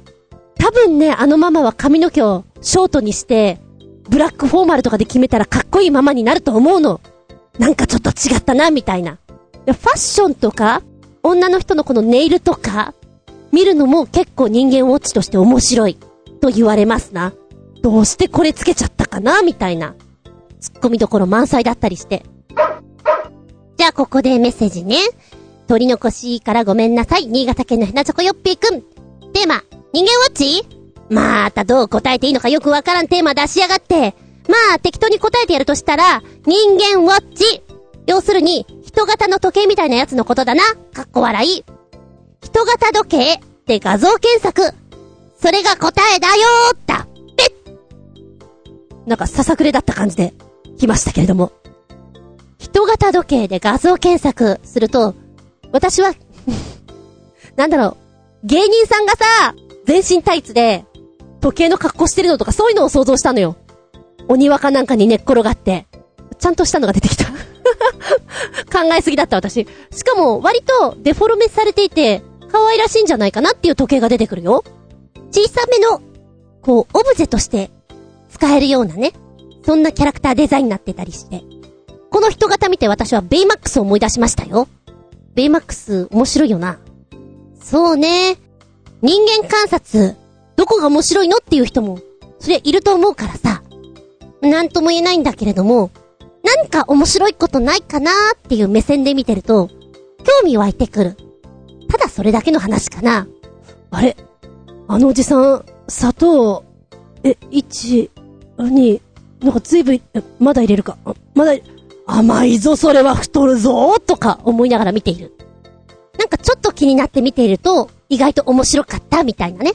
[0.64, 3.60] 多分ね、あのママは髪の毛をショートにして、
[4.08, 7.02] ブラックフォーマルとかで決めたらかっこいいママになると思うの。
[7.58, 9.18] なんかちょっと違ったな、みたいな。
[9.66, 10.80] ファッションとか、
[11.22, 12.94] 女の人のこのネイルとか、
[13.52, 15.98] 見るのも結構人間ウォッチとして面白い、
[16.40, 17.34] と言われますな。
[17.82, 19.94] どうしてこれつけちゃったかなみたいな。
[20.60, 22.22] ツッコミどころ満載だったりして。
[23.76, 24.96] じゃあここでメッセージね。
[25.66, 27.26] 取り残しからごめんなさい。
[27.26, 28.80] 新潟県のヘナチョコヨッピーくん。
[29.34, 29.62] テーマ、
[29.94, 30.66] 人間ウォッチ？
[31.08, 34.16] またどう答えていいのかよくわからんテーマ出しやがって。
[34.48, 37.62] まあ適当に答えてやるとしたら、人間ウォッチ。
[38.08, 40.64] 要するに、人型の時計みたいなやつのことだな。
[40.92, 41.64] かっこ笑い。
[42.42, 44.74] 人型時計って画像検索。
[45.40, 47.06] それが答えだよーった。
[47.36, 47.52] ぺっ
[49.06, 50.34] なんかささくれだった感じで
[50.76, 51.52] 来ましたけれども。
[52.58, 55.14] 人型時計で画像検索すると、
[55.70, 56.12] 私は、
[57.54, 57.96] なんだろ
[58.42, 59.54] う、芸人さんがさ、
[59.84, 60.84] 全身タイツで、
[61.40, 63.56] 時計の格好してるのとかそういうのを想像したのよ。
[64.28, 65.86] お庭かなんかに寝っ転がって、
[66.38, 67.24] ちゃんとしたのが出てきた。
[68.72, 69.66] 考えすぎだった私。
[69.90, 74.64] しかも、割とデフォルメされていて、可愛らしいんじゃないかなっていう時計が出てくるよ。
[75.30, 76.00] 小さめの、
[76.62, 77.70] こう、オブジェとして
[78.30, 79.12] 使えるようなね。
[79.64, 81.42] そんなキャラクターデザインになってたりして。
[82.10, 84.68] この人型見て私はベイマックスを思い出しましたよ。
[85.34, 86.78] ベイマックス面白いよな。
[87.60, 88.36] そうね。
[89.04, 90.16] 人間観察、
[90.56, 91.98] どこが面白いのっていう人も、
[92.38, 93.62] そりゃいると思うからさ。
[94.40, 95.90] なんとも言えないんだけれども、
[96.42, 99.68] 何か面白いことないかなーっていう目線で見てると、
[100.24, 101.16] 興味湧いてくる。
[101.90, 103.26] ただそれだけの話かな。
[103.90, 104.16] あれ？
[104.88, 106.64] あのおじさん、砂糖、
[107.24, 108.10] え、1、
[108.56, 109.00] 2、
[109.42, 110.96] なんかずいぶん、えまだ入れるか。
[111.34, 111.52] まだ、
[112.06, 115.34] 甘いぞ、それは太るぞ、とか思いながら見ている。
[116.18, 119.72] なんかちょっと気になって見ていると、意外と面白かったみたいなね。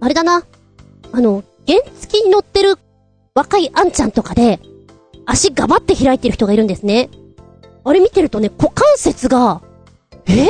[0.00, 0.44] あれだな。
[1.12, 2.76] あの、原付きに乗ってる
[3.34, 4.60] 若いあんちゃんとかで、
[5.26, 7.10] 足ガバって開いてる人がいるんですね。
[7.84, 9.62] あれ見てるとね、股関節が、
[10.26, 10.48] え？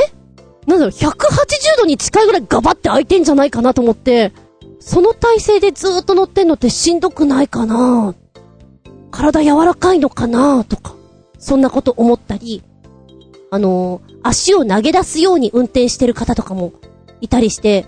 [0.67, 4.31] なんだろう、180度に近いぐらいガバって開いてんじゃないかなと思って、
[4.79, 8.15] その体勢でずーっと乗ってんのってしんどくないかな
[9.11, 10.95] 体柔らかいのかなとか、
[11.39, 12.63] そんなこと思ったり、
[13.49, 16.73] あのー足を投げ出すように運転してる方とかも
[17.21, 17.85] いたりして、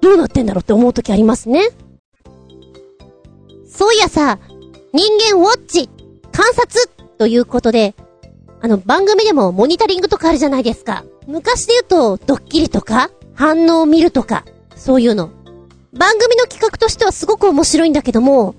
[0.00, 1.70] どうなってんだろうって思う時ありますね。
[3.68, 4.38] そういやさ、
[4.92, 5.88] 人間ウォッチ、
[6.30, 7.94] 観察ということで、
[8.60, 11.04] あの番組でもモニタリングとかあるじゃないですか。
[11.26, 14.44] 昔で言うと、ドッキリとか、反応を見るとか、
[14.76, 15.30] そういうの。
[15.92, 18.54] 番組の企画としてはすごく面白いんだけども、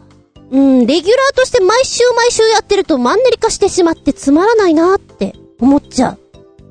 [0.52, 6.19] うん、レギュラーとして毎週毎週やってるとマンネリ化してしまってつまらないなって思っちゃう。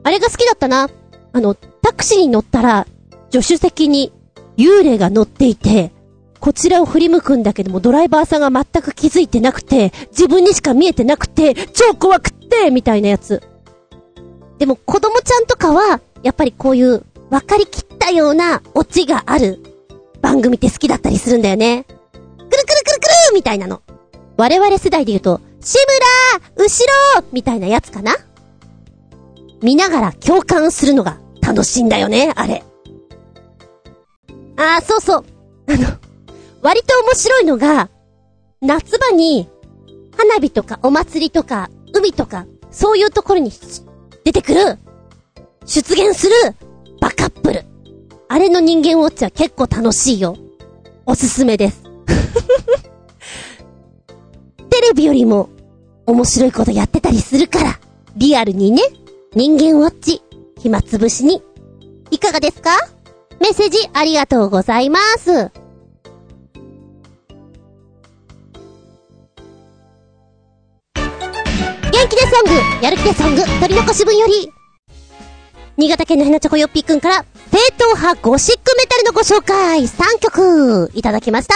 [0.04, 0.88] あれが好きだったな。
[1.32, 2.86] あの、タクシーに乗ったら、
[3.34, 4.12] 助手席に
[4.56, 5.90] 幽霊が乗っていて、
[6.38, 13.42] こちらを振り向くんだけども、ドライバーさんが全く気づいてなくて、自分にしか見えてなくて、超怖くって、みたいなやつ。
[14.58, 19.58] でも子供ちゃんとかは、やっぱりこういう分かりきったようなオチがある
[20.22, 21.84] 番組って好きだったりするんだよね。
[21.84, 22.64] くるくるくる
[23.00, 23.82] くるみたいなの。
[24.36, 25.78] 我々世代で言うと、志
[26.56, 26.86] 村後
[27.18, 28.14] ろみたいなやつかな
[29.60, 32.62] 見ながら共感するのが楽しいんだよね、あれ。
[34.56, 35.24] あー、そうそう。
[35.68, 35.98] あの、
[36.62, 37.88] 割と面白いのが、
[38.60, 39.48] 夏場に、
[40.16, 43.50] 花火とかお祭りとか、海とか、そういうところに
[44.24, 44.78] 出てくる、
[45.66, 46.34] 出現する、
[47.00, 47.64] バカップル。
[48.28, 50.36] あれの人間ウォッチは結構楽しいよ。
[51.06, 51.82] おすすめです。
[54.70, 55.48] テレビよりも、
[56.06, 57.78] 面白いことやってたりするから、
[58.16, 58.82] リアルにね、
[59.34, 60.22] 人間ウォッチ、
[60.60, 61.42] 暇つぶしに。
[62.10, 62.70] いかがですか？
[63.40, 65.50] メッセージありがとうございます。
[71.94, 74.50] 元気でソング、やる気でソング、取り残し分より、
[75.76, 81.54] 新潟県のヘナチョコヨッピーくんから、正統派ゴシックメタルのご紹介、3曲、いただきました。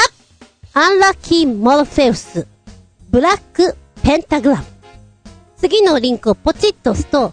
[0.75, 2.47] アンラッキーモルフェウス、
[3.11, 4.64] ブラックペンタグラム。
[5.57, 7.33] 次のリンクをポチッと押すと、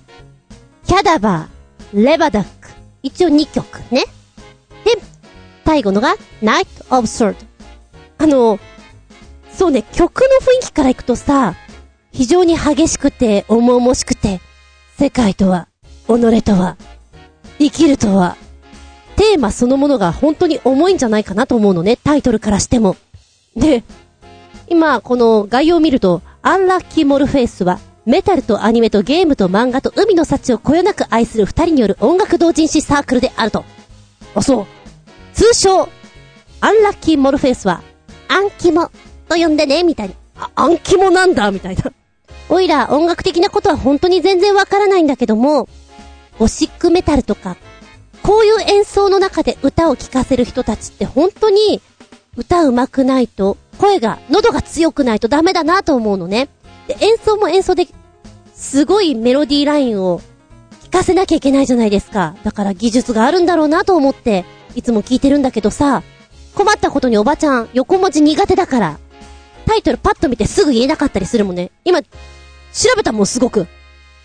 [0.86, 2.70] キャダバー、レバダック。
[3.04, 4.06] 一応2曲ね。
[4.86, 4.92] で、
[5.66, 7.38] 最後のが、ナイト・オブ・ソード。
[8.20, 8.60] あの、
[9.52, 11.56] そうね、曲の雰囲気からいくとさ、
[12.12, 14.40] 非常に激しくて、重々しくて、
[14.98, 15.68] 世界とは、
[16.08, 16.78] 己とは、
[17.58, 18.38] 生きるとは、
[19.16, 22.96] テーマそのものが本当に重いんじゃないかなと思うのね、タイトルからしても。
[23.56, 23.84] で、
[24.68, 33.66] 今、この概要を見ると、アンラッキーモルフェイスは、メタルとアニメとゲームと漫画と海の幸をこよなく愛する二人による音楽同人誌サークルであると。
[34.36, 34.66] あ、そう。
[35.34, 35.90] 通称、
[36.62, 37.82] アンラッキーモルフェイスは、
[38.28, 38.92] アンキモ
[39.28, 40.16] と呼んでね、みたいな。
[40.38, 41.92] あ、暗記もなんだみたいな。
[42.50, 45.68] おいら音楽的なことは本当に全然わからないんだけども、
[46.38, 47.58] ゴシックメタルとか、
[48.22, 51.82] こういう演奏の中で歌を聴かせる人たちって本当に
[52.36, 56.50] 歌うまくないと、声が、喉が強くないとダメだなと思うのね。
[56.88, 57.88] で、演奏も演奏で、
[58.54, 60.24] すごいメロディーラインを聞
[60.96, 62.38] かせなきゃいけないじゃないですか。
[62.44, 66.04] だから技術があるんだろうなと思って、いつも聞いてるんだけどさ、
[66.54, 68.98] 困ったことにおばちゃん、横文字苦手だから、
[69.66, 71.72] タイトルパッと見てすぐ言えなかったりするもんね。
[71.84, 72.08] 今、調
[72.96, 73.68] べたもんすごく。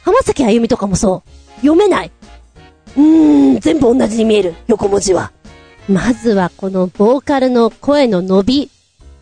[0.04, 1.54] 浜崎あゆみとかもそう。
[1.56, 2.12] 読めない。
[2.96, 4.54] うーん、全部同じに見える。
[4.68, 5.32] 横文字は。
[5.88, 8.70] まずはこのボーカルの声の伸び、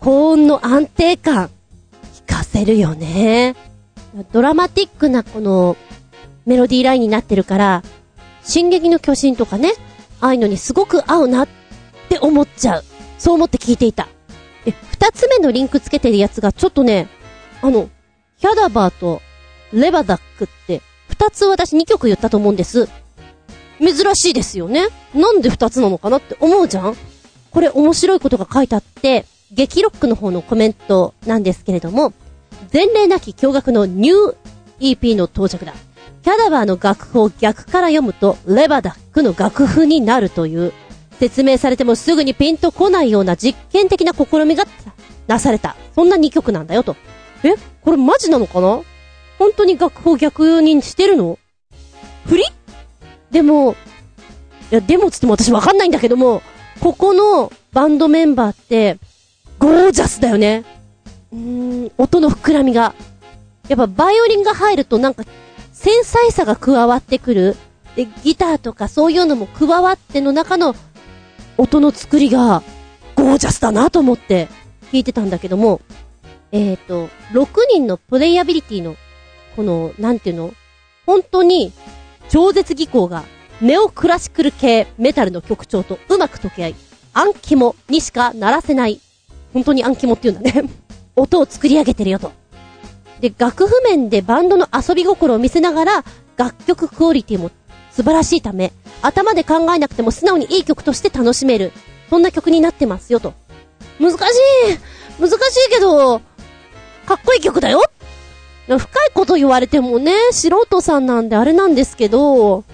[0.01, 1.49] 高音の安定感、
[2.27, 3.57] 聞かせるよね。
[4.33, 5.79] ドラマティックなこの
[6.49, 7.83] メロディーラインになってるから、
[8.43, 9.73] 進撃の巨人とかね、
[10.19, 11.49] ああいうのにすごく合うなっ
[12.09, 12.85] て思っちゃう。
[13.19, 14.09] そう思って聞いていた。
[14.65, 17.07] で、二つ目のリンクつけてるやつがちょっとね、
[17.61, 17.91] あの、
[18.39, 19.21] ヒャダバーと
[19.75, 20.81] レバダックって、
[21.11, 22.89] 二つ私二曲言ったと思うんです。
[23.79, 24.89] 珍しいですよね。
[25.15, 26.97] なんで二つなのかなって思うじゃん
[27.51, 32.15] これ面白いことが書いてあって、激ロックの方のコメントなんですけれども、
[32.73, 35.75] 前例なき驚愕のニュー EP の到着だ。
[36.29, 40.75] キャダバーの楽譜を逆から読むと、レバダックの楽譜になるという、
[41.19, 44.67] 説明されてもすぐにピンとこないような実験的な試みが
[45.27, 45.75] なされた。
[45.95, 46.97] そんな2曲なんだよと。
[47.45, 47.55] え？
[47.81, 48.83] これマジなのかな？
[49.39, 51.39] 本当に楽譜を逆にしてるの？
[52.27, 52.45] 振り
[53.31, 53.73] でも、
[54.71, 56.43] いや、でもつっても私わかんないんだけども、
[56.81, 58.99] ここのバンドメンバーって、
[59.59, 60.67] ゴージャスだよね。
[61.33, 62.95] うーん、音の膨らみが。
[63.69, 65.25] やっぱバイオリンが入るとなんか
[65.79, 67.57] 繊細さが加わってくる。
[67.95, 70.75] で、ギターとかそういうのも加わっての中の
[71.57, 72.65] 音の作りが
[73.15, 74.49] ゴージャスだなと思って
[74.93, 75.81] 弾いてたんだけども、
[76.51, 78.97] えっ、ー、と、6人のプレイアビリティの、
[79.55, 80.53] この、なんていうの？
[81.07, 81.73] 本当に
[82.29, 83.23] 超絶技巧が
[83.61, 86.75] ネオクラシクル系メタルの曲調とうまく溶け合い、
[87.15, 89.01] 暗肝にしかならせない、
[89.55, 90.69] 本当に暗肝って言うんだね
[91.15, 92.33] 音を作り上げてるよと。
[93.21, 96.05] で、楽譜面でバンドの遊び心を見せながら、
[96.37, 97.51] 楽曲クオリティも
[97.91, 101.73] 素晴らしいため、頭で考えなくても素直にいい曲として楽しめる。
[102.11, 103.35] そんな曲になってますよと。
[104.01, 104.19] 難しい
[105.21, 106.21] 難しいけど、
[107.07, 107.83] かっこいい曲だよ
[108.67, 112.65] 深いこと言われてもね、素人さんなんであれなんですけど、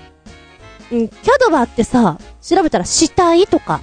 [0.93, 3.81] うん、キャドバーってさ、調べたら死体とか、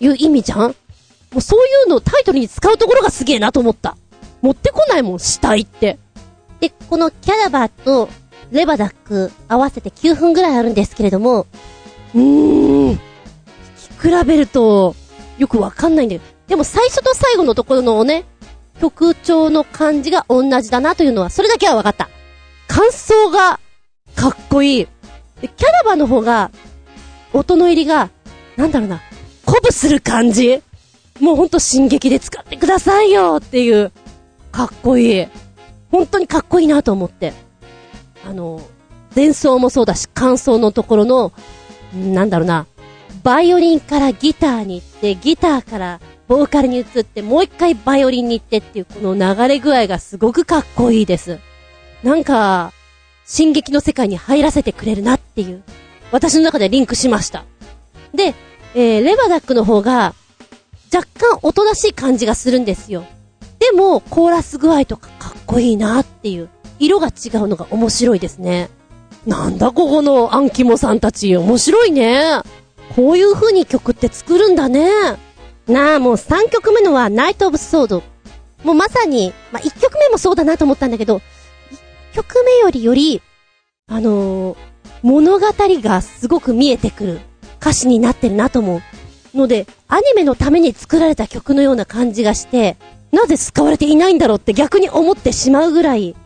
[0.00, 0.60] いう意味じゃん？
[0.60, 0.74] も
[1.36, 3.96] うそういうのをタイトルに使うところがすげえなと思った。
[4.42, 5.98] 持ってこないもん、死体って。
[6.60, 8.08] で、このキャラバーと
[8.50, 11.46] レバダック合わせて9分ぐらいあるんですけれども、
[12.14, 12.98] うーん、聞
[14.02, 14.94] き比べると、
[15.38, 16.20] よくわかんないんだよ。
[16.46, 18.24] でも最初と最後のところのね、
[18.80, 22.10] 曲調の感じが同じだなというのは、それだけはわかった。
[22.66, 23.60] 感想が、
[24.14, 24.88] かっこいい。
[25.40, 26.50] で、キャラバーの方が、
[27.32, 28.10] 音の入りが、
[28.56, 29.00] なんだろうな、
[29.46, 30.62] 鼓舞する感じ
[31.20, 33.92] もうほんと進撃で使ってくださいよっていう、
[34.52, 35.26] かっこいい。
[35.90, 37.32] 本当にかっこいいなと思って。
[38.24, 38.60] あの、
[39.16, 41.32] 前奏もそうだし、感想のところの、
[41.94, 42.66] なんだろうな、
[43.22, 51.38] バイオリンからギターに行って、ギターからボーカルに移って、もう一回バイオリンに行ってっていうこの流れ具合がすごくかっこいいです。
[52.02, 52.72] なんか、
[53.24, 55.62] 進撃の世界に入らせてくれるなっていう、
[56.10, 57.44] 私の中でリンクしました。
[58.14, 58.34] で、
[58.74, 60.14] えー、レバダックの方が、
[60.92, 63.04] 若干おとなしい感じがするんですよ。
[63.62, 66.48] でも、コーラス具合とかかっこいいなっていう、
[66.80, 68.70] 色が違うのが面白いですね。
[69.24, 72.40] なんだここのアンキモさんたち、面白いね。
[72.96, 74.90] こういう風に曲って作るんだね。
[75.68, 78.02] なあ、もう3曲目のはナイト・オブ・ソード。
[78.64, 81.18] もうまさに、まあ、1曲目もそうだなと思ったんだけど、
[82.12, 83.22] 1曲目よりより、
[83.86, 84.56] あのー、
[85.02, 87.20] 物語がすごく見えてくる
[87.60, 88.82] 歌詞になってるなと思う。
[89.38, 92.76] ので、アニメのために作られた曲のような感じがして、
[93.12, 96.16] なぜ使われていないんだろうって逆に思ってしまうぐらい、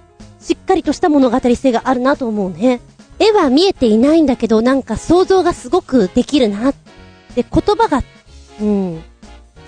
[0.41, 2.81] しっかりとした物語性があるなと思うね。
[3.19, 6.73] 絵は見えていないんだけど、なんか想像がすごくできるな。
[7.35, 8.03] で、言葉が、
[8.61, 9.03] うん、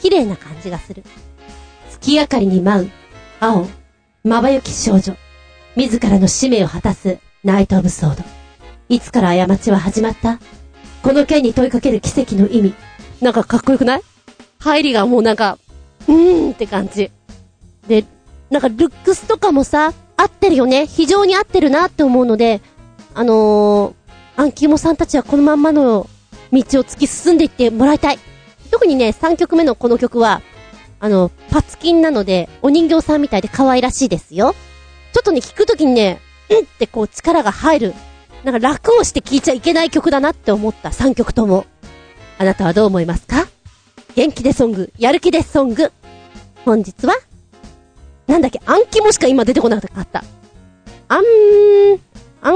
[0.00, 1.02] 綺麗な感じがする。
[1.90, 2.90] 月明かりに舞う、
[3.40, 3.66] 青、
[4.22, 5.16] まばゆき少女。
[5.76, 8.22] 自らの使命を果たす、ナイト・オブ・ソード。
[8.88, 10.38] いつから過ちは始まった？
[11.02, 12.74] この剣に問いかける奇跡の意味。
[13.20, 14.02] なんかかっこよくない？
[14.58, 15.58] 入りがもうなんか、
[16.08, 17.10] うーんって感じ。
[17.86, 18.04] で、
[18.50, 20.86] なんかルックスとかもさ、合ってるよね。
[20.86, 22.60] 非常に合ってるなって思うので、
[23.14, 26.08] あのー、アンキモさんたちはこのまんまの
[26.52, 28.18] 道を突き進んでいってもらいたい。
[28.70, 30.42] 特にね、3曲目のこの曲は、
[31.00, 34.54] あの、パツキンなので、お人形さんみたいで可愛らしいですよ。
[35.12, 37.94] ちょっとね、聞くときにね、うんってこう力が入る。
[38.44, 41.66] なんか楽をして聴いちゃいけない曲だなって思った3曲とも。
[42.38, 43.46] あなたはどう思いますか？
[44.18, 45.92] 元気でソング、やる気でソング。
[46.64, 47.14] 本日は
[48.26, 50.24] なんだっけ、暗記もしか今出てこなかった。
[51.06, 51.24] あん、
[52.42, 52.54] あん、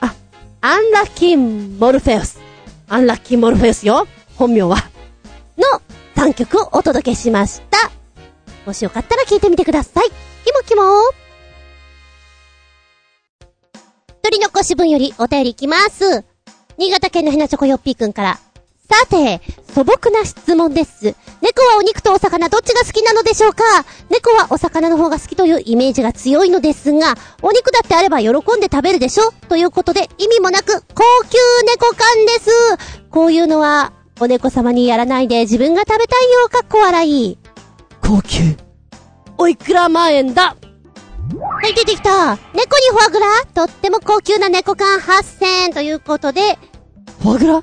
[0.00, 0.14] あ、
[0.60, 2.40] アンラッキーモルフェウス。
[2.88, 4.08] アンラッキーモルフェウスよ。
[4.34, 4.78] 本名は。
[5.56, 5.80] の
[6.16, 7.78] 3曲をお届けしました。
[8.66, 10.08] もしよかったら聞いてみてください。
[10.44, 10.82] キモキモ
[14.24, 16.24] 取り残し分よりお便りいきます。
[16.76, 18.40] 新潟県のひなチョコヨッピーくんから。
[18.90, 19.42] さて、
[19.74, 21.14] 素朴な質問です。
[21.42, 23.62] 猫はお肉とお魚どっちが好きなのでしょうか？
[24.08, 29.30] 猫はお魚の方が好きというイメージが強いのですが、お肉だってあれば喜んで食べるでしょ？
[29.48, 32.50] ということで意味もなく高級猫感です。
[33.10, 37.38] こういうのはお猫様にやらないで自分が食べたいよ、かっこ笑い。
[38.00, 38.56] 高級。
[39.36, 40.56] おいくら万円だ？
[41.38, 42.36] はい、出てきた。
[42.54, 43.26] 猫にフォアグラ？
[43.54, 46.58] とっても高級な猫缶8000円ということで、
[47.20, 47.62] フォアグラ？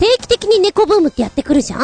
[0.00, 1.80] 定期的に猫ブームってやってくるじゃん？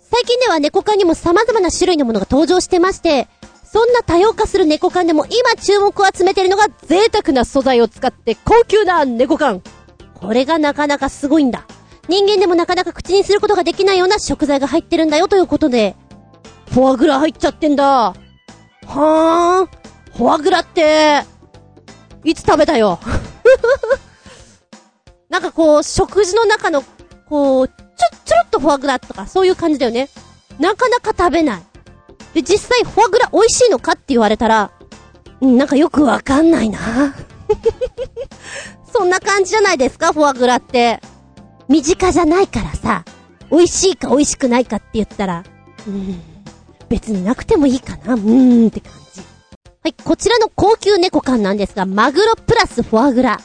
[0.00, 3.28] 最近では猫缶にも様々な種類のものが登場してまして、
[3.64, 9.62] そんな多様化する猫缶でも今注目を集めてるのが贅沢な素材を使って高級な猫缶。
[10.14, 11.64] これがなかなかすごいんだ。
[12.08, 15.94] 人間でもなかなか口にすることができないような食材が入ってるんだよということで、
[16.72, 17.86] フォアグラ入っちゃってんだ。
[17.86, 19.66] はーん。
[20.16, 21.22] フォアグラって、
[22.24, 22.98] いつ食べたよ？
[25.30, 26.82] なんかこう、食事の中の
[27.34, 27.74] こう、ちょ、
[28.24, 30.08] ちょろっとフォアグラとか、そういう感じだよね。
[30.60, 31.62] なかなか食べない。
[32.32, 34.70] で、実際フォアグラ美味しいのかって言われたら、
[35.40, 36.78] なんかよくわかんないな。
[38.92, 41.00] そんな感じじゃないですか、フォアグラって。
[41.66, 43.04] 身近じゃないからさ、
[43.50, 45.42] 美味しいか美味しくないかって言ったら、
[45.88, 46.22] うん、
[46.88, 49.22] 別になくてもいいかな、うーんって感じ。
[49.82, 53.40] はい、こちらの高級猫缶なんですが、マグロプラスフォアグラ。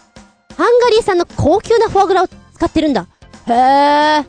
[0.55, 3.07] ハンガリー産の高級なフォアグラを使ってるんだ。
[3.53, 4.25] へえ。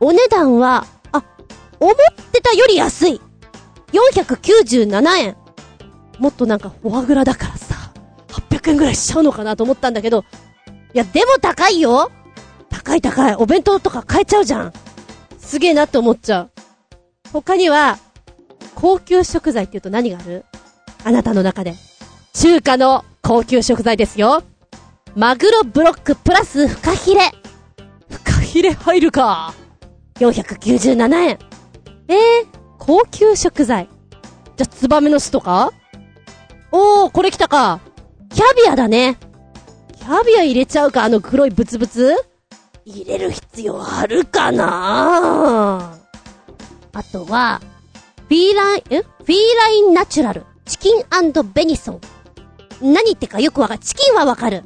[0.00, 1.24] お値段は、あ、
[1.80, 1.94] 思っ
[2.32, 3.20] てたより安い。
[3.92, 5.36] 497円。
[6.18, 7.92] もっとなんかフォアグラだからさ、
[8.28, 10.24] 800円ぐらいしちゃうのかなと思ったんだけど、
[10.94, 12.10] いや、でも高いよ
[12.70, 13.34] 高い高い。
[13.36, 14.72] お弁当とか買えちゃうじゃん。
[15.38, 16.50] すげえなって思っちゃう。
[17.32, 17.98] 他には、
[18.74, 20.44] 高級食材って言うと何がある？
[21.04, 21.74] あなたの中で。
[22.34, 24.42] 中華の高級食材ですよ。
[25.14, 27.32] マグロブロックプラスフカヒレ。
[28.56, 29.52] ヒレ入るか。
[30.14, 31.38] 497円。
[32.08, 32.46] えー、
[32.78, 33.86] 高級食材。
[34.56, 35.74] じゃ、ツバメの巣とか？
[36.72, 37.80] おー、これ来たか。
[38.30, 39.18] キャビアだね。
[39.98, 42.14] キャビア入れちゃうか、あの黒いブツブツ？
[42.86, 45.98] 入れる必要あるかな
[46.94, 47.60] あとは、
[48.26, 49.02] フィーライン、え？
[49.02, 51.02] フィーラインナチュラル、チキン
[51.52, 52.00] ベニソン。
[52.80, 53.80] 何言ってかよくわかる。
[53.80, 54.64] チキンはわかる。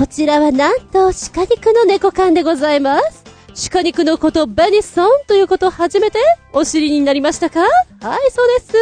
[0.00, 3.22] こちらはなんと鹿肉の猫缶でございます。
[3.70, 6.18] 鹿肉のことベニソンということを初めて
[6.54, 7.60] お知りになりましたか？
[7.60, 8.72] はい、そうです。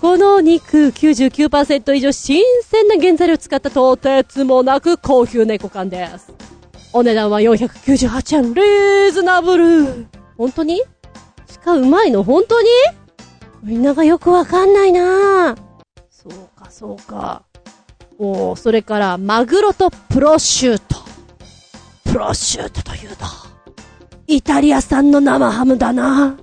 [0.00, 6.32] この肉99%以上新鮮な原材料を使ったとてつもなく高級猫缶です。
[6.92, 10.08] お値段は498円、リーズナブル。
[10.36, 10.82] 本当に？
[11.64, 12.24] 鹿うまいの？
[12.24, 12.68] 本当に？
[13.62, 15.54] みんながよくわかんないな
[16.10, 17.44] そうか、そうか。
[18.22, 20.96] おそれから、マグロとプロシュート。
[22.04, 23.24] プロシュートというと、
[24.26, 26.36] イタリア産の生ハムだな。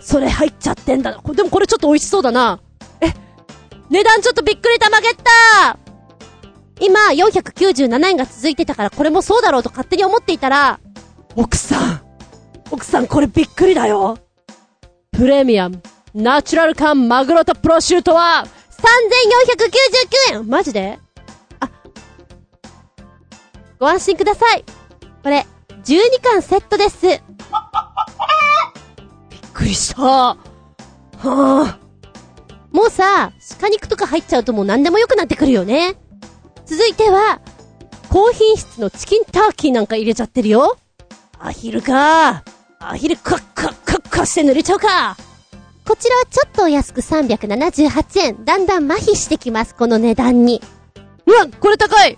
[0.00, 1.34] それ入っちゃってんだな。
[1.34, 2.60] でもこれちょっと美味しそうだな。
[3.02, 3.12] え、
[3.90, 5.78] 値段ちょっとびっくりたまげった
[6.80, 10.80] 今、497円が続いてたからこれもそうだろうと勝手に思っていたら、
[11.36, 12.00] 奥さん、
[12.70, 14.16] 奥さんこれびっくりだよ。
[15.10, 15.82] プレミアム、
[16.14, 18.46] ナチュラル缶マグロとプロシュートは、
[20.30, 20.98] 3499円マジで、
[23.82, 24.64] ご安心ください。
[25.24, 25.44] これ、
[25.82, 27.04] 12巻セットです。
[27.04, 27.20] びっ
[29.52, 30.00] くりした。
[30.00, 30.36] は
[31.18, 31.78] あ。
[32.70, 35.96] もうさ、鹿肉とか入っちゃうともう何でも良くなってくるよね。
[36.64, 37.40] 続いては、
[38.08, 40.78] 高品質のチキンターキーなんか入れちゃってるよ。
[41.40, 42.44] アヒルか。
[42.78, 45.16] アヒルカッカッカッカして濡れちゃうか。
[45.84, 48.44] こちらはちょっとお安く378円。
[48.44, 50.62] だんだん麻痺してきます、この値段に。
[51.26, 52.16] うわ、これ高い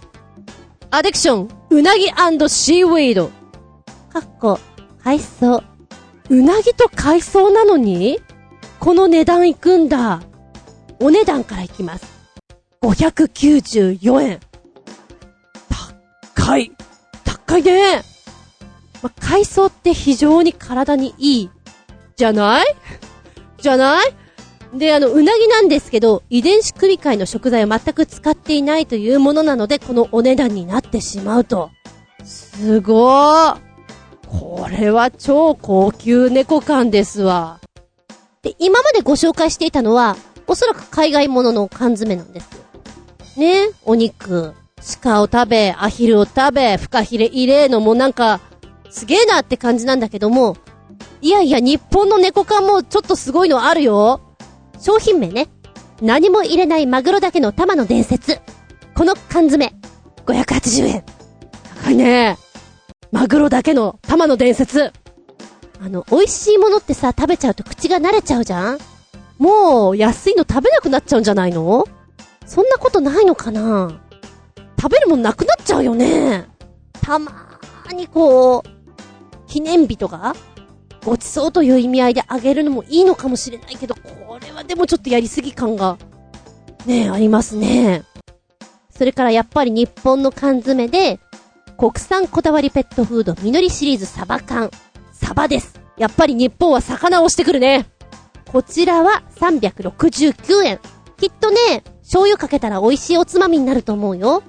[0.91, 3.31] アディクション、うなぎシーウェイド。
[4.13, 4.61] かっこ、
[5.03, 5.63] 海藻。
[6.31, 8.21] うなぎと海藻なのに？
[8.81, 10.23] この値段いくんだ。
[11.01, 12.07] お値段からいきます。
[12.83, 14.41] 594円。
[16.35, 16.73] 高い。
[17.25, 18.03] 高いね。
[19.03, 21.51] ま海藻って非常に体にいい。
[22.17, 22.67] じゃない？
[23.61, 24.15] じゃない？
[24.75, 31.71] で、あの、うなぎなんですけど、遺伝子組み換えの食材を全く使っていないというものなので、このお値段になってしまうと。
[32.25, 33.57] すごー。
[34.27, 37.61] これは超高級猫缶ですわ。
[38.43, 40.17] で、今までご紹介していたのは、
[40.47, 42.65] おそらく海外ものの缶詰なんですよ。
[43.37, 43.71] ね？
[43.85, 44.55] お肉、
[45.03, 48.41] 鹿を食べ、アヒルを食べ、フカヒレ入れのもなんか、
[48.91, 50.57] すげえなって感じなんだけども、
[51.23, 54.21] いやいや、日本の猫缶もちょっとすごいのあるよ。
[54.85, 55.49] 商品名ね。
[56.03, 58.43] 何も入れないマグロだけの玉の伝説。
[58.95, 59.73] この缶詰、
[60.27, 61.05] 580円。
[61.83, 62.37] 高いね。
[63.11, 64.93] マグロだけの玉の伝説。
[65.81, 68.79] あの、美味しいものってさ、食べちゃうと口が慣れちゃうじゃん
[69.39, 71.87] もう、安いの食べなくなっちゃうんじゃないの？
[72.45, 74.03] そんなことないのかな？
[74.79, 76.47] 食べるもんなくなっちゃうよね。
[77.01, 78.63] たまーにこう、
[79.47, 80.37] 記念日とか？
[81.05, 85.99] ごちそうという意味合いであげるのもいいのかもしれないけど、これはでもちょっとやりすぎ感が、
[86.87, 88.05] ねえ、ありますね。
[88.91, 91.21] それからやっぱり日本の缶詰で、
[91.77, 94.71] 国産こだわりペットフード、みのりシリーズサバ缶。
[95.13, 95.81] サバです。
[95.97, 97.87] やっぱり日本は魚をしてくるね。
[98.51, 100.81] こちらは369円。
[101.17, 104.43] きっとね、醤油かけたら美味しいおつまみになると思うよ。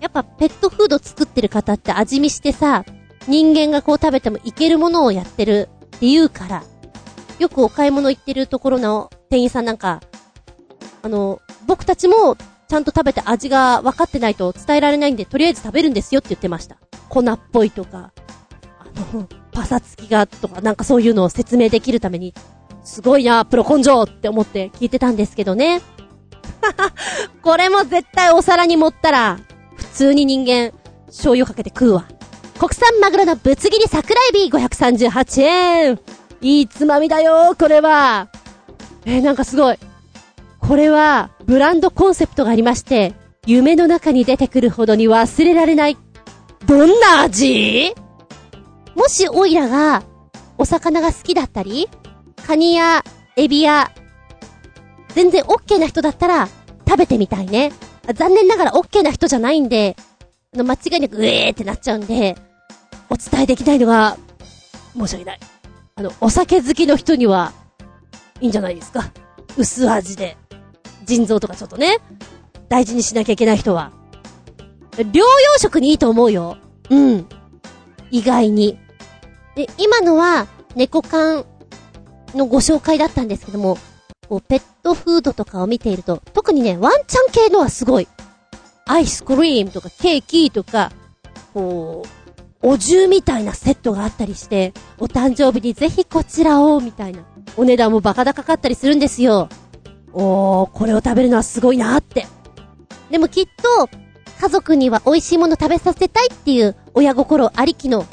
[0.00, 2.84] やっぱペットフード作ってる方って味見してさ、
[3.26, 5.68] 人間がこう食べてもいけるものをやってる
[6.04, 6.64] って言うから、
[7.38, 10.02] よくお買い物行ってるところの店員さんなんか、
[11.02, 12.36] あの、僕たちも
[12.68, 16.76] ちゃんと食べて味が分かってないと伝えられないんで、とりあえず食べるんですよって言ってました。
[17.08, 18.12] 粉っぽいとか、
[18.78, 22.34] あの、パサつきがとか、なんかそういうのを説明できるために、
[22.82, 25.80] すごいな、プロ根性って思って聞いてたんですけどね。
[27.40, 29.38] これも絶対お皿に盛ったら、
[29.76, 30.72] 普通に人間、
[31.06, 32.04] 醤油かけて食うわ。
[32.64, 36.00] 国産マグロのぶつ切り桜エビ538円。
[36.40, 38.30] いいつまみだよ、これは。
[39.04, 39.78] えー、なんかすごい。
[40.60, 43.12] これは、ブランドコンセプトがありまして、
[43.44, 45.98] 夢の中に出てくるほどに忘れられない。
[46.64, 47.92] どんな味？
[48.94, 50.02] もしオイラが、
[50.56, 51.90] お魚が好きだったり、
[52.46, 53.04] カニや
[53.36, 53.92] エビや、
[55.08, 56.48] 全然オッケーな人だったら、
[56.88, 57.72] 食べてみたいね。
[58.14, 59.96] 残念ながらオッケーな人じゃないんで、
[60.54, 62.38] あの、間違いなく、うえーってなっちゃうんで、
[63.10, 64.16] お伝えできないのが、
[64.96, 65.40] 申し訳ない。
[65.96, 67.52] あの、お酒好きの人には、
[68.40, 69.10] いいんじゃないですか。
[69.56, 70.36] 薄味で。
[71.04, 71.98] 腎臓とかちょっとね、
[72.68, 73.92] 大事にしなきゃいけない人は。
[74.96, 75.24] 療養
[75.58, 76.56] 食にいいと思うよ。
[76.90, 77.26] うん。
[78.10, 78.78] 意外に。
[79.54, 81.44] で、今のは、猫缶
[82.34, 83.78] のご紹介だったんですけども、
[84.28, 88.08] こう、ペットフードとかを見ていると、特にね、ワンチャン系のはすごい。
[88.86, 90.92] アイスクリームとかケーキとか、
[91.52, 92.23] こう、
[92.66, 97.20] お重みたいなセットがあったりして、お誕生日にぜひこちらを、みたいな。
[97.58, 99.50] お値段もバカ高かったりするんですよ。
[100.14, 102.26] おー、これを食べるのはすごいなーって。
[103.10, 103.90] でもきっと、
[104.40, 108.06] 家族には美味しいもの食べさせたいっていう親心ありきの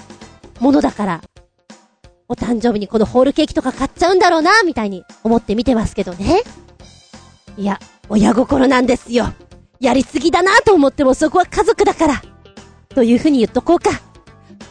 [0.60, 1.22] ものだから、
[2.28, 6.42] お誕生日にこのホールケーキとか買っちゃうんだろうな、みたいに思って見てますけどね。
[7.56, 7.80] いや、
[8.10, 9.32] 親心なんですよ。
[9.80, 12.22] やりすぎだなと思ってもそこは家族だから。
[12.90, 14.11] というふうに言っとこうか。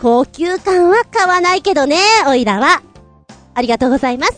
[0.00, 2.82] 高級感は買わないけどね、おいらは。
[3.54, 4.32] ありがとうございます。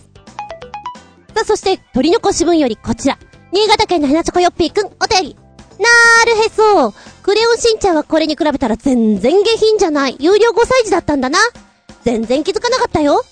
[1.35, 3.17] さあ、そして、鳥の子し分よりこちら。
[3.53, 5.37] 新潟県のヘナチョコヨッピーくん、お便り。
[5.79, 6.93] なーるへそ。
[7.23, 10.17] クレヨンしんちゃんはこれに比べたら全然下品じゃない。
[10.19, 11.39] 有料5歳児だったんだな。
[12.03, 13.23] 全然気づかなかったよ。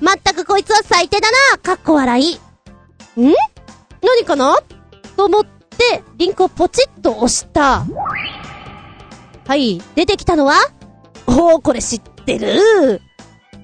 [0.00, 1.58] まったくこいつは最低だな。
[1.58, 2.34] かっこ笑い。
[2.34, 3.34] ん？
[4.02, 4.58] 何かな？
[5.16, 7.86] と思って、リンクをポチッと押した。
[9.46, 10.54] はい、出てきたのは？
[11.26, 13.00] おー、これ知ってる？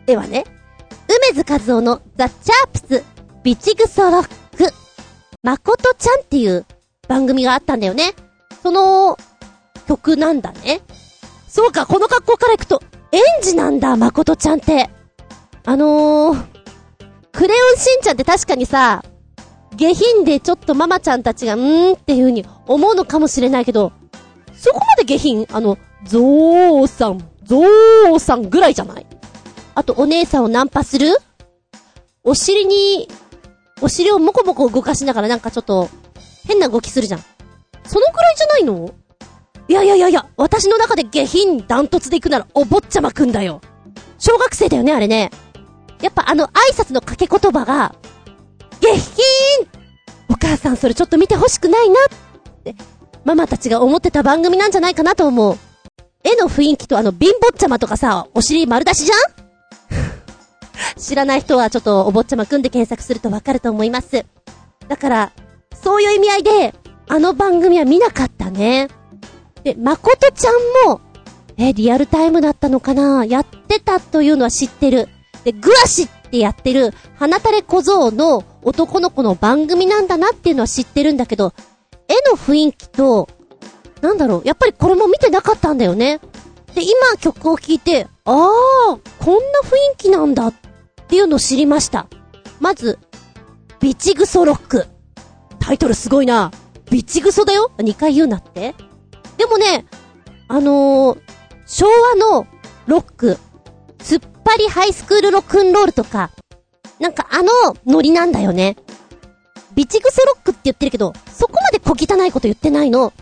[0.07, 0.45] ではね、
[1.33, 3.05] 梅津和夫のザ・チャープス
[3.43, 4.23] ビチグソロッ
[4.57, 4.73] ク、
[5.43, 6.67] まことちゃんっていう
[7.09, 8.15] 番組があったんだよね。
[8.63, 9.17] その
[9.87, 10.81] 曲なんだね。
[11.49, 14.89] そうか、この格好からいくと、園児なんだ、まことちゃんって。
[15.65, 16.47] あのー、
[17.33, 19.05] クレヨンしんちゃんって確かにさ、
[19.77, 23.93] 下品でちょっとママちゃんたちが、うーんっていう風に思うのかもしれないけど、
[24.55, 25.47] そこまで下品？
[25.53, 27.21] あの、ゾーさん、
[27.53, 29.07] ゾーさんぐらいじゃない？
[29.75, 31.19] あと、お姉さんをナンパする？
[32.25, 33.09] お尻に
[33.83, 35.91] お尻をもこもこ動かしながらなんかちょっと、
[36.47, 37.21] 変な動きするじゃん。
[37.85, 38.95] そのくらいじゃないの？
[39.69, 43.61] いやいやいやいや、私の中で下品ダントツで行くならお坊ちゃまくんだよ。
[44.19, 45.31] 小学生だよね、あれね。
[46.01, 47.95] やっぱあの挨拶の掛け言葉が、
[48.81, 49.05] 下品
[50.31, 52.75] お母さんそれちょっと見てほしくないなって、
[53.27, 55.59] ママたちが思ってた番組なんじゃないかなと思う。
[56.25, 59.19] 絵の雰囲気とあの貧乏ちゃまとかさ、お尻丸出しじゃん？
[61.01, 64.25] 知らない人はちょっとお坊ちゃまくんで検索するとわかると思います。
[64.89, 65.33] だから、
[65.83, 66.75] そういう意味合いで、
[67.09, 68.89] あの番組は見なかったね。
[69.65, 70.51] で、まことちゃ
[70.87, 71.01] んも、
[71.57, 73.25] え、リアルタイムだったのかな？
[73.25, 75.09] やってたというのは知ってる。
[75.45, 81.53] で、グアシってやってる、花垂れ小僧の男の子の番組なんだなっていうのは知ってるんだけど、
[82.09, 83.29] 絵の雰囲気と、
[84.03, 86.21] なんだろう、やっぱりこれも見てなかったんだよね。
[86.75, 90.55] で、今曲を聴いて、あー、こんな雰囲気なんだっ
[91.07, 92.09] ていうのを知りました。
[92.61, 92.99] まず、
[93.81, 94.87] ビチグソロック。
[95.61, 96.51] タイトルすごいな。
[96.91, 98.75] ビチグソだよ ?2 回言うなって。
[99.37, 99.87] でもね、
[100.49, 101.21] あのー、
[101.67, 102.47] 昭和の
[102.87, 103.39] ロック、
[103.99, 106.33] 突っ張りハイスクールロックンロールとか、
[106.99, 108.77] なんかあのノリなんだよね。
[109.75, 113.13] ビチグソロックって言ってるけど、そこまで小汚いこと言ってないの。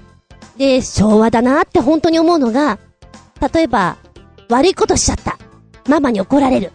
[0.61, 2.78] で、昭和だなって本当に思うのが、
[3.54, 3.96] 例えば、
[4.50, 5.38] 悪いことしちゃった。
[5.88, 6.72] ママに怒られる。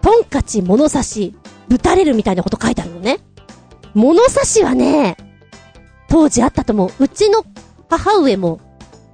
[0.00, 1.34] トンカチ、物差し、
[1.68, 3.18] ぶたれるみたいなこと書いてあるのね。
[3.92, 5.18] 物差しはね、
[6.08, 7.04] 当時あったと思う。
[7.04, 7.44] うちの
[7.90, 8.60] 母上も、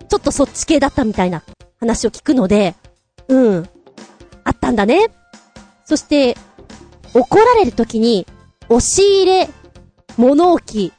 [0.09, 1.43] ちょっとそっち系だったみたいな
[1.81, 2.77] 話を聞くので、
[3.27, 3.69] うん。
[4.45, 5.09] あったんだね。
[5.85, 6.37] そして、
[7.15, 8.29] 怒られるときに、
[8.69, 9.49] 押し入れ、
[10.17, 10.93] 物置、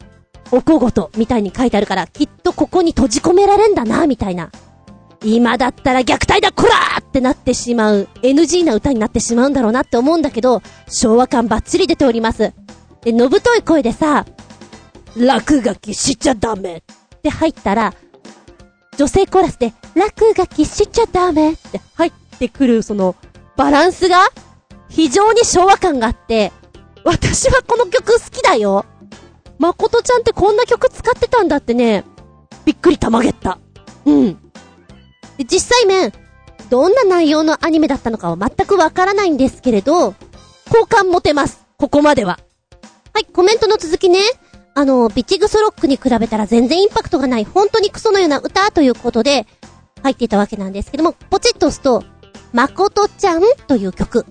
[0.52, 4.50] おこごと、みたいに書いてあるから、きっとここに閉じ込められんだな、みたいな。
[5.24, 12.54] 今だったら虐待だ、こらーってなってしまう、NG な歌になってしまうんだろうなって思うんだけど、昭和感バッチリ出ております。
[13.02, 14.26] で、のぶとい声でさ、
[15.18, 16.82] 落書きしちゃダメっ
[17.22, 17.94] て入ったら、
[18.98, 23.16] 女性コーラスで、落書きしちゃダメって入ってくる、その、
[23.56, 24.20] バランスが、
[24.90, 26.52] 非常に昭和感があって、
[27.04, 28.86] 私はこの曲好きだよ。
[29.60, 32.04] まことちゃんってこんな曲使ってたんだってね、
[32.66, 33.60] びっくりたまげった。
[34.06, 34.34] うん。
[35.38, 36.12] で、実際面、
[36.70, 40.14] どんな内容のアニメだったのかは全くわからないんですけれど、
[40.70, 41.66] 好感持てます。
[41.78, 42.40] ここまでは。
[43.14, 44.20] はい、コメントの続きね。
[44.76, 49.48] あの、ビチグソロックに比べたら全然インパクトがない、本当にクソのような歌ということで、
[50.04, 52.04] 入っていたわけなんですけども、ポチッと押すと、
[52.54, 54.26] まことちゃんという曲。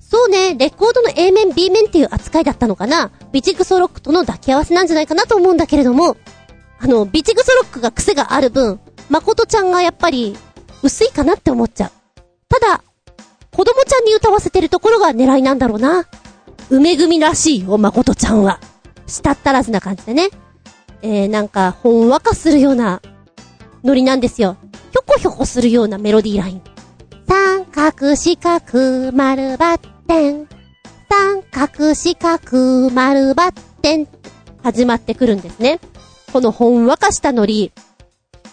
[0.00, 6.16] そうね、レコードの A 面、B 面っていう扱いだったのかなビチグソロックとの抱き合わせなんじゃないかなと思うんだけれども、
[6.78, 8.80] あの、ビチグソロックが癖がある分、
[9.10, 10.34] まことちゃんがやっぱり、
[10.82, 11.90] 薄いかなって思っちゃう。
[12.48, 12.82] ただ、
[13.52, 16.06] 子供ちゃんに歌わせてるところが狙いなんだろうな。
[16.70, 18.58] 梅組らしいよ、まことちゃんは。
[19.06, 20.30] したったらずな感じでね。
[21.02, 23.02] えー、なんか、ほんわかするような、
[23.84, 24.56] ノリなんですよ。
[24.92, 26.62] ひょこひょこするようなメロディーライン。
[27.28, 30.55] 三角四角丸バッテン。
[31.08, 34.08] 三角四角丸バッテン。
[34.62, 35.78] 始まってくるんですね。
[36.32, 37.72] このほんわかしたノリ、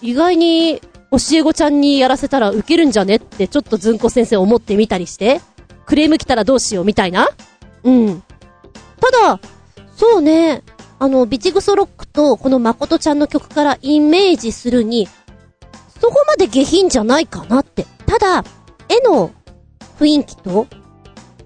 [0.01, 0.81] 意外に、
[1.11, 5.41] 教え子ちゃんにやらせたらウケるんじゃねってちょっとずんこ先生思ってみたりして、
[5.85, 7.29] クレーム来たらどうしようみたいな
[7.83, 8.23] うん。
[8.99, 9.39] ただ、
[9.95, 10.63] そうね、
[10.97, 15.07] あの、ビチグソロックとこの誠ちゃんの曲からイメージするに、
[16.01, 17.85] そこまで下品じゃないかなって。
[18.07, 18.43] ただ、
[18.89, 19.31] 絵の
[19.99, 20.67] 雰囲気と、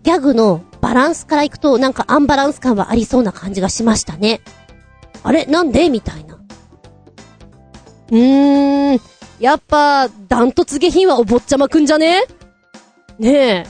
[0.04, 4.40] ギャグのバランスからいくと、なんかアンバランス感はありそうな感じがしましたね。
[5.22, 5.46] あれ？
[5.46, 5.90] なんで？
[5.90, 6.36] みたいな。
[6.36, 9.02] うーん、
[9.42, 12.24] やっぱ、ダントツ下品はお坊ちゃまくんじゃね？
[13.20, 13.68] ねえ。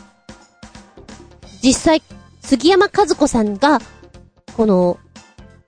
[1.64, 2.04] 実際、
[2.42, 3.80] 杉山和子さんが、
[4.56, 5.00] この、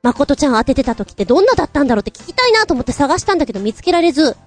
[0.04, 4.38] 誠ちゃん当ててた時ってどんなだったんだろうって聞きたいなと思って探したんだけど見つけられず、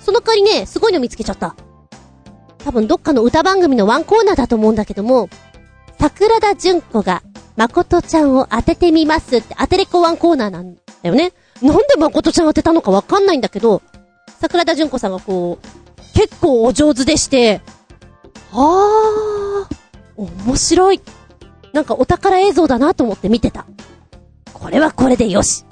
[0.00, 1.56] その代わりね、すごいの見つけちゃった。
[2.58, 5.28] 多分どっかの歌番組のワンコーナーだと思うんだけども、
[5.98, 7.22] 桜田淳子が、
[7.56, 11.32] 誠ちゃんを当ててみますって、当てれっこワンコーナーなんだよね。
[11.62, 13.82] なんで誠ちゃん当てたのかわかんないんだけど、
[14.40, 15.66] 桜田淳子さんがこう、
[16.14, 17.60] 結構お上手でして、
[18.52, 21.00] あー、面白い。
[21.72, 23.66] なんかお宝映像だなと思って見てた。
[24.52, 25.64] これはこれでよし。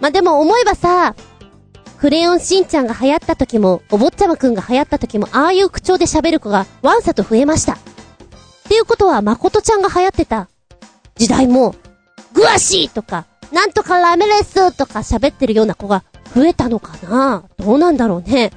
[0.00, 1.14] まあ、でも思えばさ、
[1.98, 7.78] クレヨンしんちゃんが流行った時も、お坊ちゃまくんが流行った時も、ああいう口調で喋る子がワンサと増えました。
[8.68, 10.50] っていうことは、まことちゃんが流行ってた
[11.16, 11.74] 時代も、
[12.34, 16.04] グワシーとか、なんとかラメレスとか喋ってるような子が
[16.34, 17.44] 増えたのかな？
[17.56, 18.52] どうなんだろうね。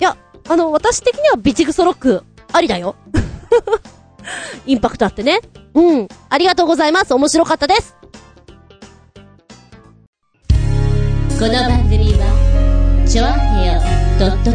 [0.00, 0.18] いや、
[0.50, 2.94] あの、私的にはビチグソロック、ありだよ。
[4.66, 5.40] インパクトあってね。
[5.72, 6.08] うん。
[6.28, 7.14] ありがとうございます。
[7.14, 7.96] 面白かったです。
[11.38, 13.80] この番組はチョアヘオ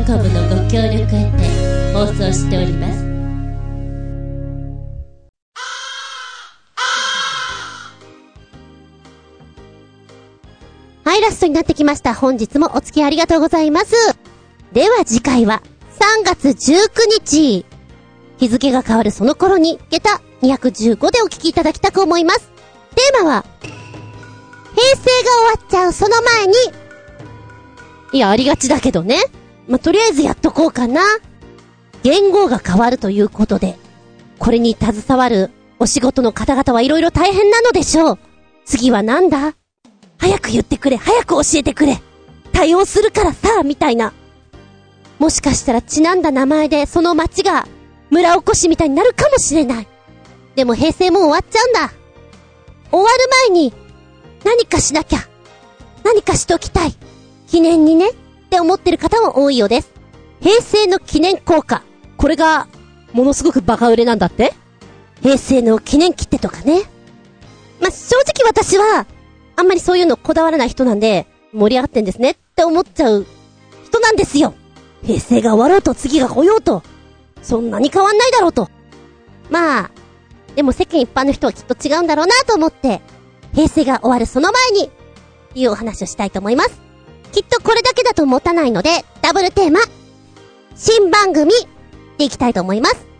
[0.05, 3.12] .com のご協力へて放送しております
[11.03, 12.13] はい、ラストになってきました。
[12.13, 13.93] 本日もお付き合いありがとうございます。
[14.71, 15.61] では次回は、
[15.99, 17.65] 3月19日。
[18.37, 22.51] 日付が変わるその頃に、下駄215でお聞きいただきたく思います。
[22.95, 26.53] テーマは、平成が終わっちゃうその前に、
[28.13, 29.17] いや、ありがちだけどね。
[29.67, 31.01] まあ、とりあえずやっとこうかな。
[32.01, 33.77] 言語が変わるということで、
[34.39, 38.19] これに携わるお仕事の方々はいろいろ大変なのでしょう。
[38.65, 39.53] 次はなんだ？
[40.23, 42.01] 早く言ってくれ、早く教えてくれ。
[42.53, 44.13] 対応するからさ、みたいな。
[45.19, 47.67] もしかしたらちなんだ名前でその町が
[48.09, 49.87] 村おこしみたいになるかもしれない。
[50.55, 51.93] でも平成も終わっちゃうんだ。
[52.89, 53.73] 終わる前に
[54.45, 55.19] 何かしなきゃ。
[56.05, 56.95] 何かしときたい。
[57.47, 58.13] 記念にね、っ
[58.49, 59.91] て思ってる方も多いようです。
[60.39, 61.83] 平成の記念硬貨。
[62.15, 62.69] これが、
[63.11, 64.53] ものすごくバカ売れなんだって
[65.21, 66.83] 平成の記念切手とかね。
[67.81, 69.05] ま、正直私は、
[69.55, 73.25] あんまりそういうのこだわらない人なんで、盛り上がってんですねって思っちゃう
[73.85, 74.53] 人なんですよ。
[75.03, 76.83] 平成が終わろうと次が来ようと、
[77.41, 78.69] そんなに変わんないだろうと。
[79.49, 79.91] まあ、
[80.55, 83.01] でも世間一般の人はきっと違うんだろうなと思って、
[83.53, 84.91] 平成が終わるその前に、
[85.55, 86.81] いうお話をしたいと思います。
[87.31, 89.79] きっとこれだけだと持たないので、ダブルテーマ、
[90.75, 91.51] 新番組、
[92.17, 93.12] でいきたいと思います。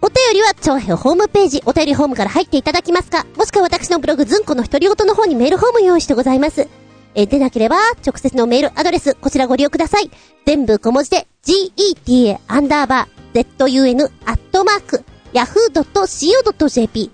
[0.00, 6.68] お便りは、長編ホームページ、お便りホームから入っていただきますか、もしくは私のブログ、ズンコの独り言の方にメールホーム用意してございます。
[7.14, 7.76] えでなければ、
[8.06, 10.10] 直接のメールアドレス、こちらご利用ください。
[10.46, 17.10] 全部小文字で、geta アンダーバー zun アットマーク yahoo.co.jp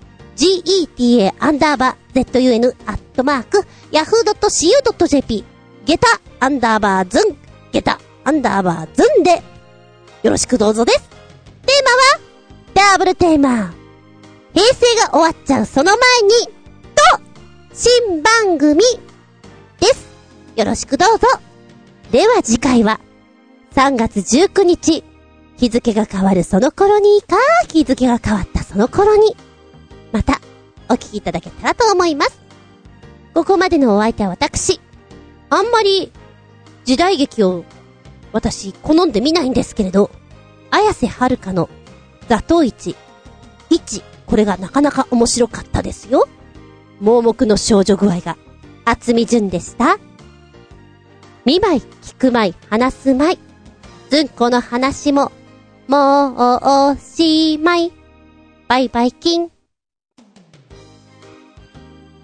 [1.06, 5.44] geta アンダーバー zun アットマーク yahoo.co.jp
[5.84, 6.06] ゲタ
[6.40, 7.36] アンダーバーズン
[7.72, 9.42] ゲタアンダーバーズンで
[10.22, 11.00] よろしくどうぞです。
[11.00, 12.33] テーマは
[12.74, 13.72] ダブルテーマ
[14.52, 16.46] 平成が終わっちゃうその前に
[16.94, 17.24] と
[17.72, 18.82] 新番組
[19.80, 20.06] です。
[20.56, 21.26] よろしくどうぞ。
[22.10, 23.00] では次回は
[23.74, 25.04] 3月19日
[25.56, 27.36] 日付が変わるその頃にか、
[27.68, 29.36] 日付が変わったその頃に、
[30.12, 30.40] また、
[30.88, 32.40] お聞きいただけたらと思います。
[33.34, 34.80] ここまでのお相手は私。
[35.50, 36.12] あんまり、
[36.84, 37.64] 時代劇を、
[38.32, 40.10] 私、好んで見ないんですけれど、
[40.70, 41.68] 綾瀬はるかの、
[42.28, 42.96] 座頭市、
[43.70, 46.28] 一、これがなかなか面白かったですよ。
[47.00, 48.36] 盲目の少女具合が、
[48.84, 49.98] 厚み順でした。
[51.44, 53.38] 見舞い、聞く舞い、話す舞い。
[54.10, 55.32] ずんこの話も、
[55.88, 56.34] もう
[56.92, 57.92] おしまい。
[58.68, 59.50] バイバイキン。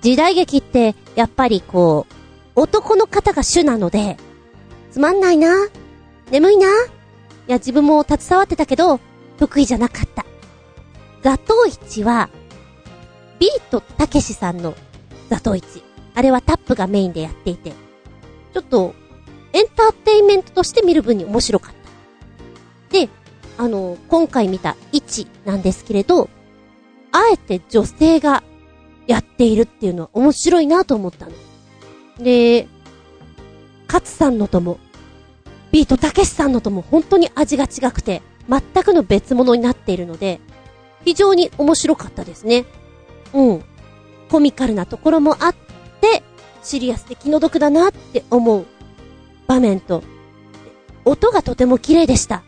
[0.01, 2.15] 時代劇って、やっぱりこう、
[2.61, 4.17] 男の方が主なので、
[4.91, 5.69] つまんないな。
[6.31, 6.67] 眠いな。
[6.67, 6.71] い
[7.49, 9.01] や、自分も携わってたけど、
[9.41, 10.25] 得意じゃなかった。
[11.23, 12.29] 座頭市は、
[13.39, 14.75] ビートたけしさんの
[15.31, 15.83] 座頭市。
[16.15, 17.71] あれはタップがメインでやっていて、
[18.53, 18.95] ちょっと、
[19.53, 21.75] エンターテインメントとして見る分に面白かっ
[22.91, 22.93] た。
[22.93, 23.09] で、
[23.57, 26.29] あの、今回見た位置なんですけれど、
[27.13, 28.43] あえて女性が
[29.07, 31.33] やっているっていうのは面白いなと思ったの。
[32.19, 32.69] で、
[33.87, 34.79] 勝さんのとも、
[35.73, 40.41] ビートたけしさんのとも本当に味が違くて、全くの別物になっているので、
[41.05, 42.65] 非常に面白かったですね。
[43.33, 43.65] うん。
[44.29, 45.55] コミカルなところもあっ
[46.01, 46.23] て、
[46.63, 48.67] シリアスで気の毒だなって思う
[49.47, 50.03] 場面と、
[51.05, 52.43] 音がとても綺麗でした。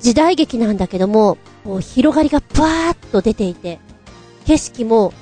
[0.00, 3.80] 時代劇なんだけども、こう広がりがぷわーっと出ていて、
[4.46, 5.12] 景色も、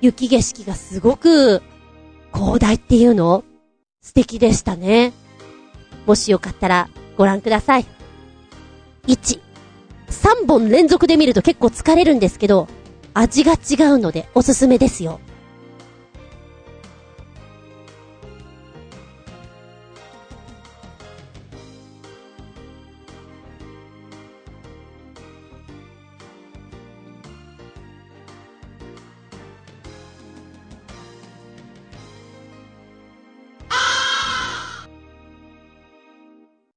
[0.00, 1.62] 雪景色がすごく、
[2.32, 3.44] 広大っていうの？
[4.00, 5.12] 素敵でしたね。
[6.06, 7.86] もしよかったらご覧ください。
[9.16, 12.68] 3本連続で見ると結構疲れるんですけど、
[13.14, 15.20] 味が違うのでおすすめですよ。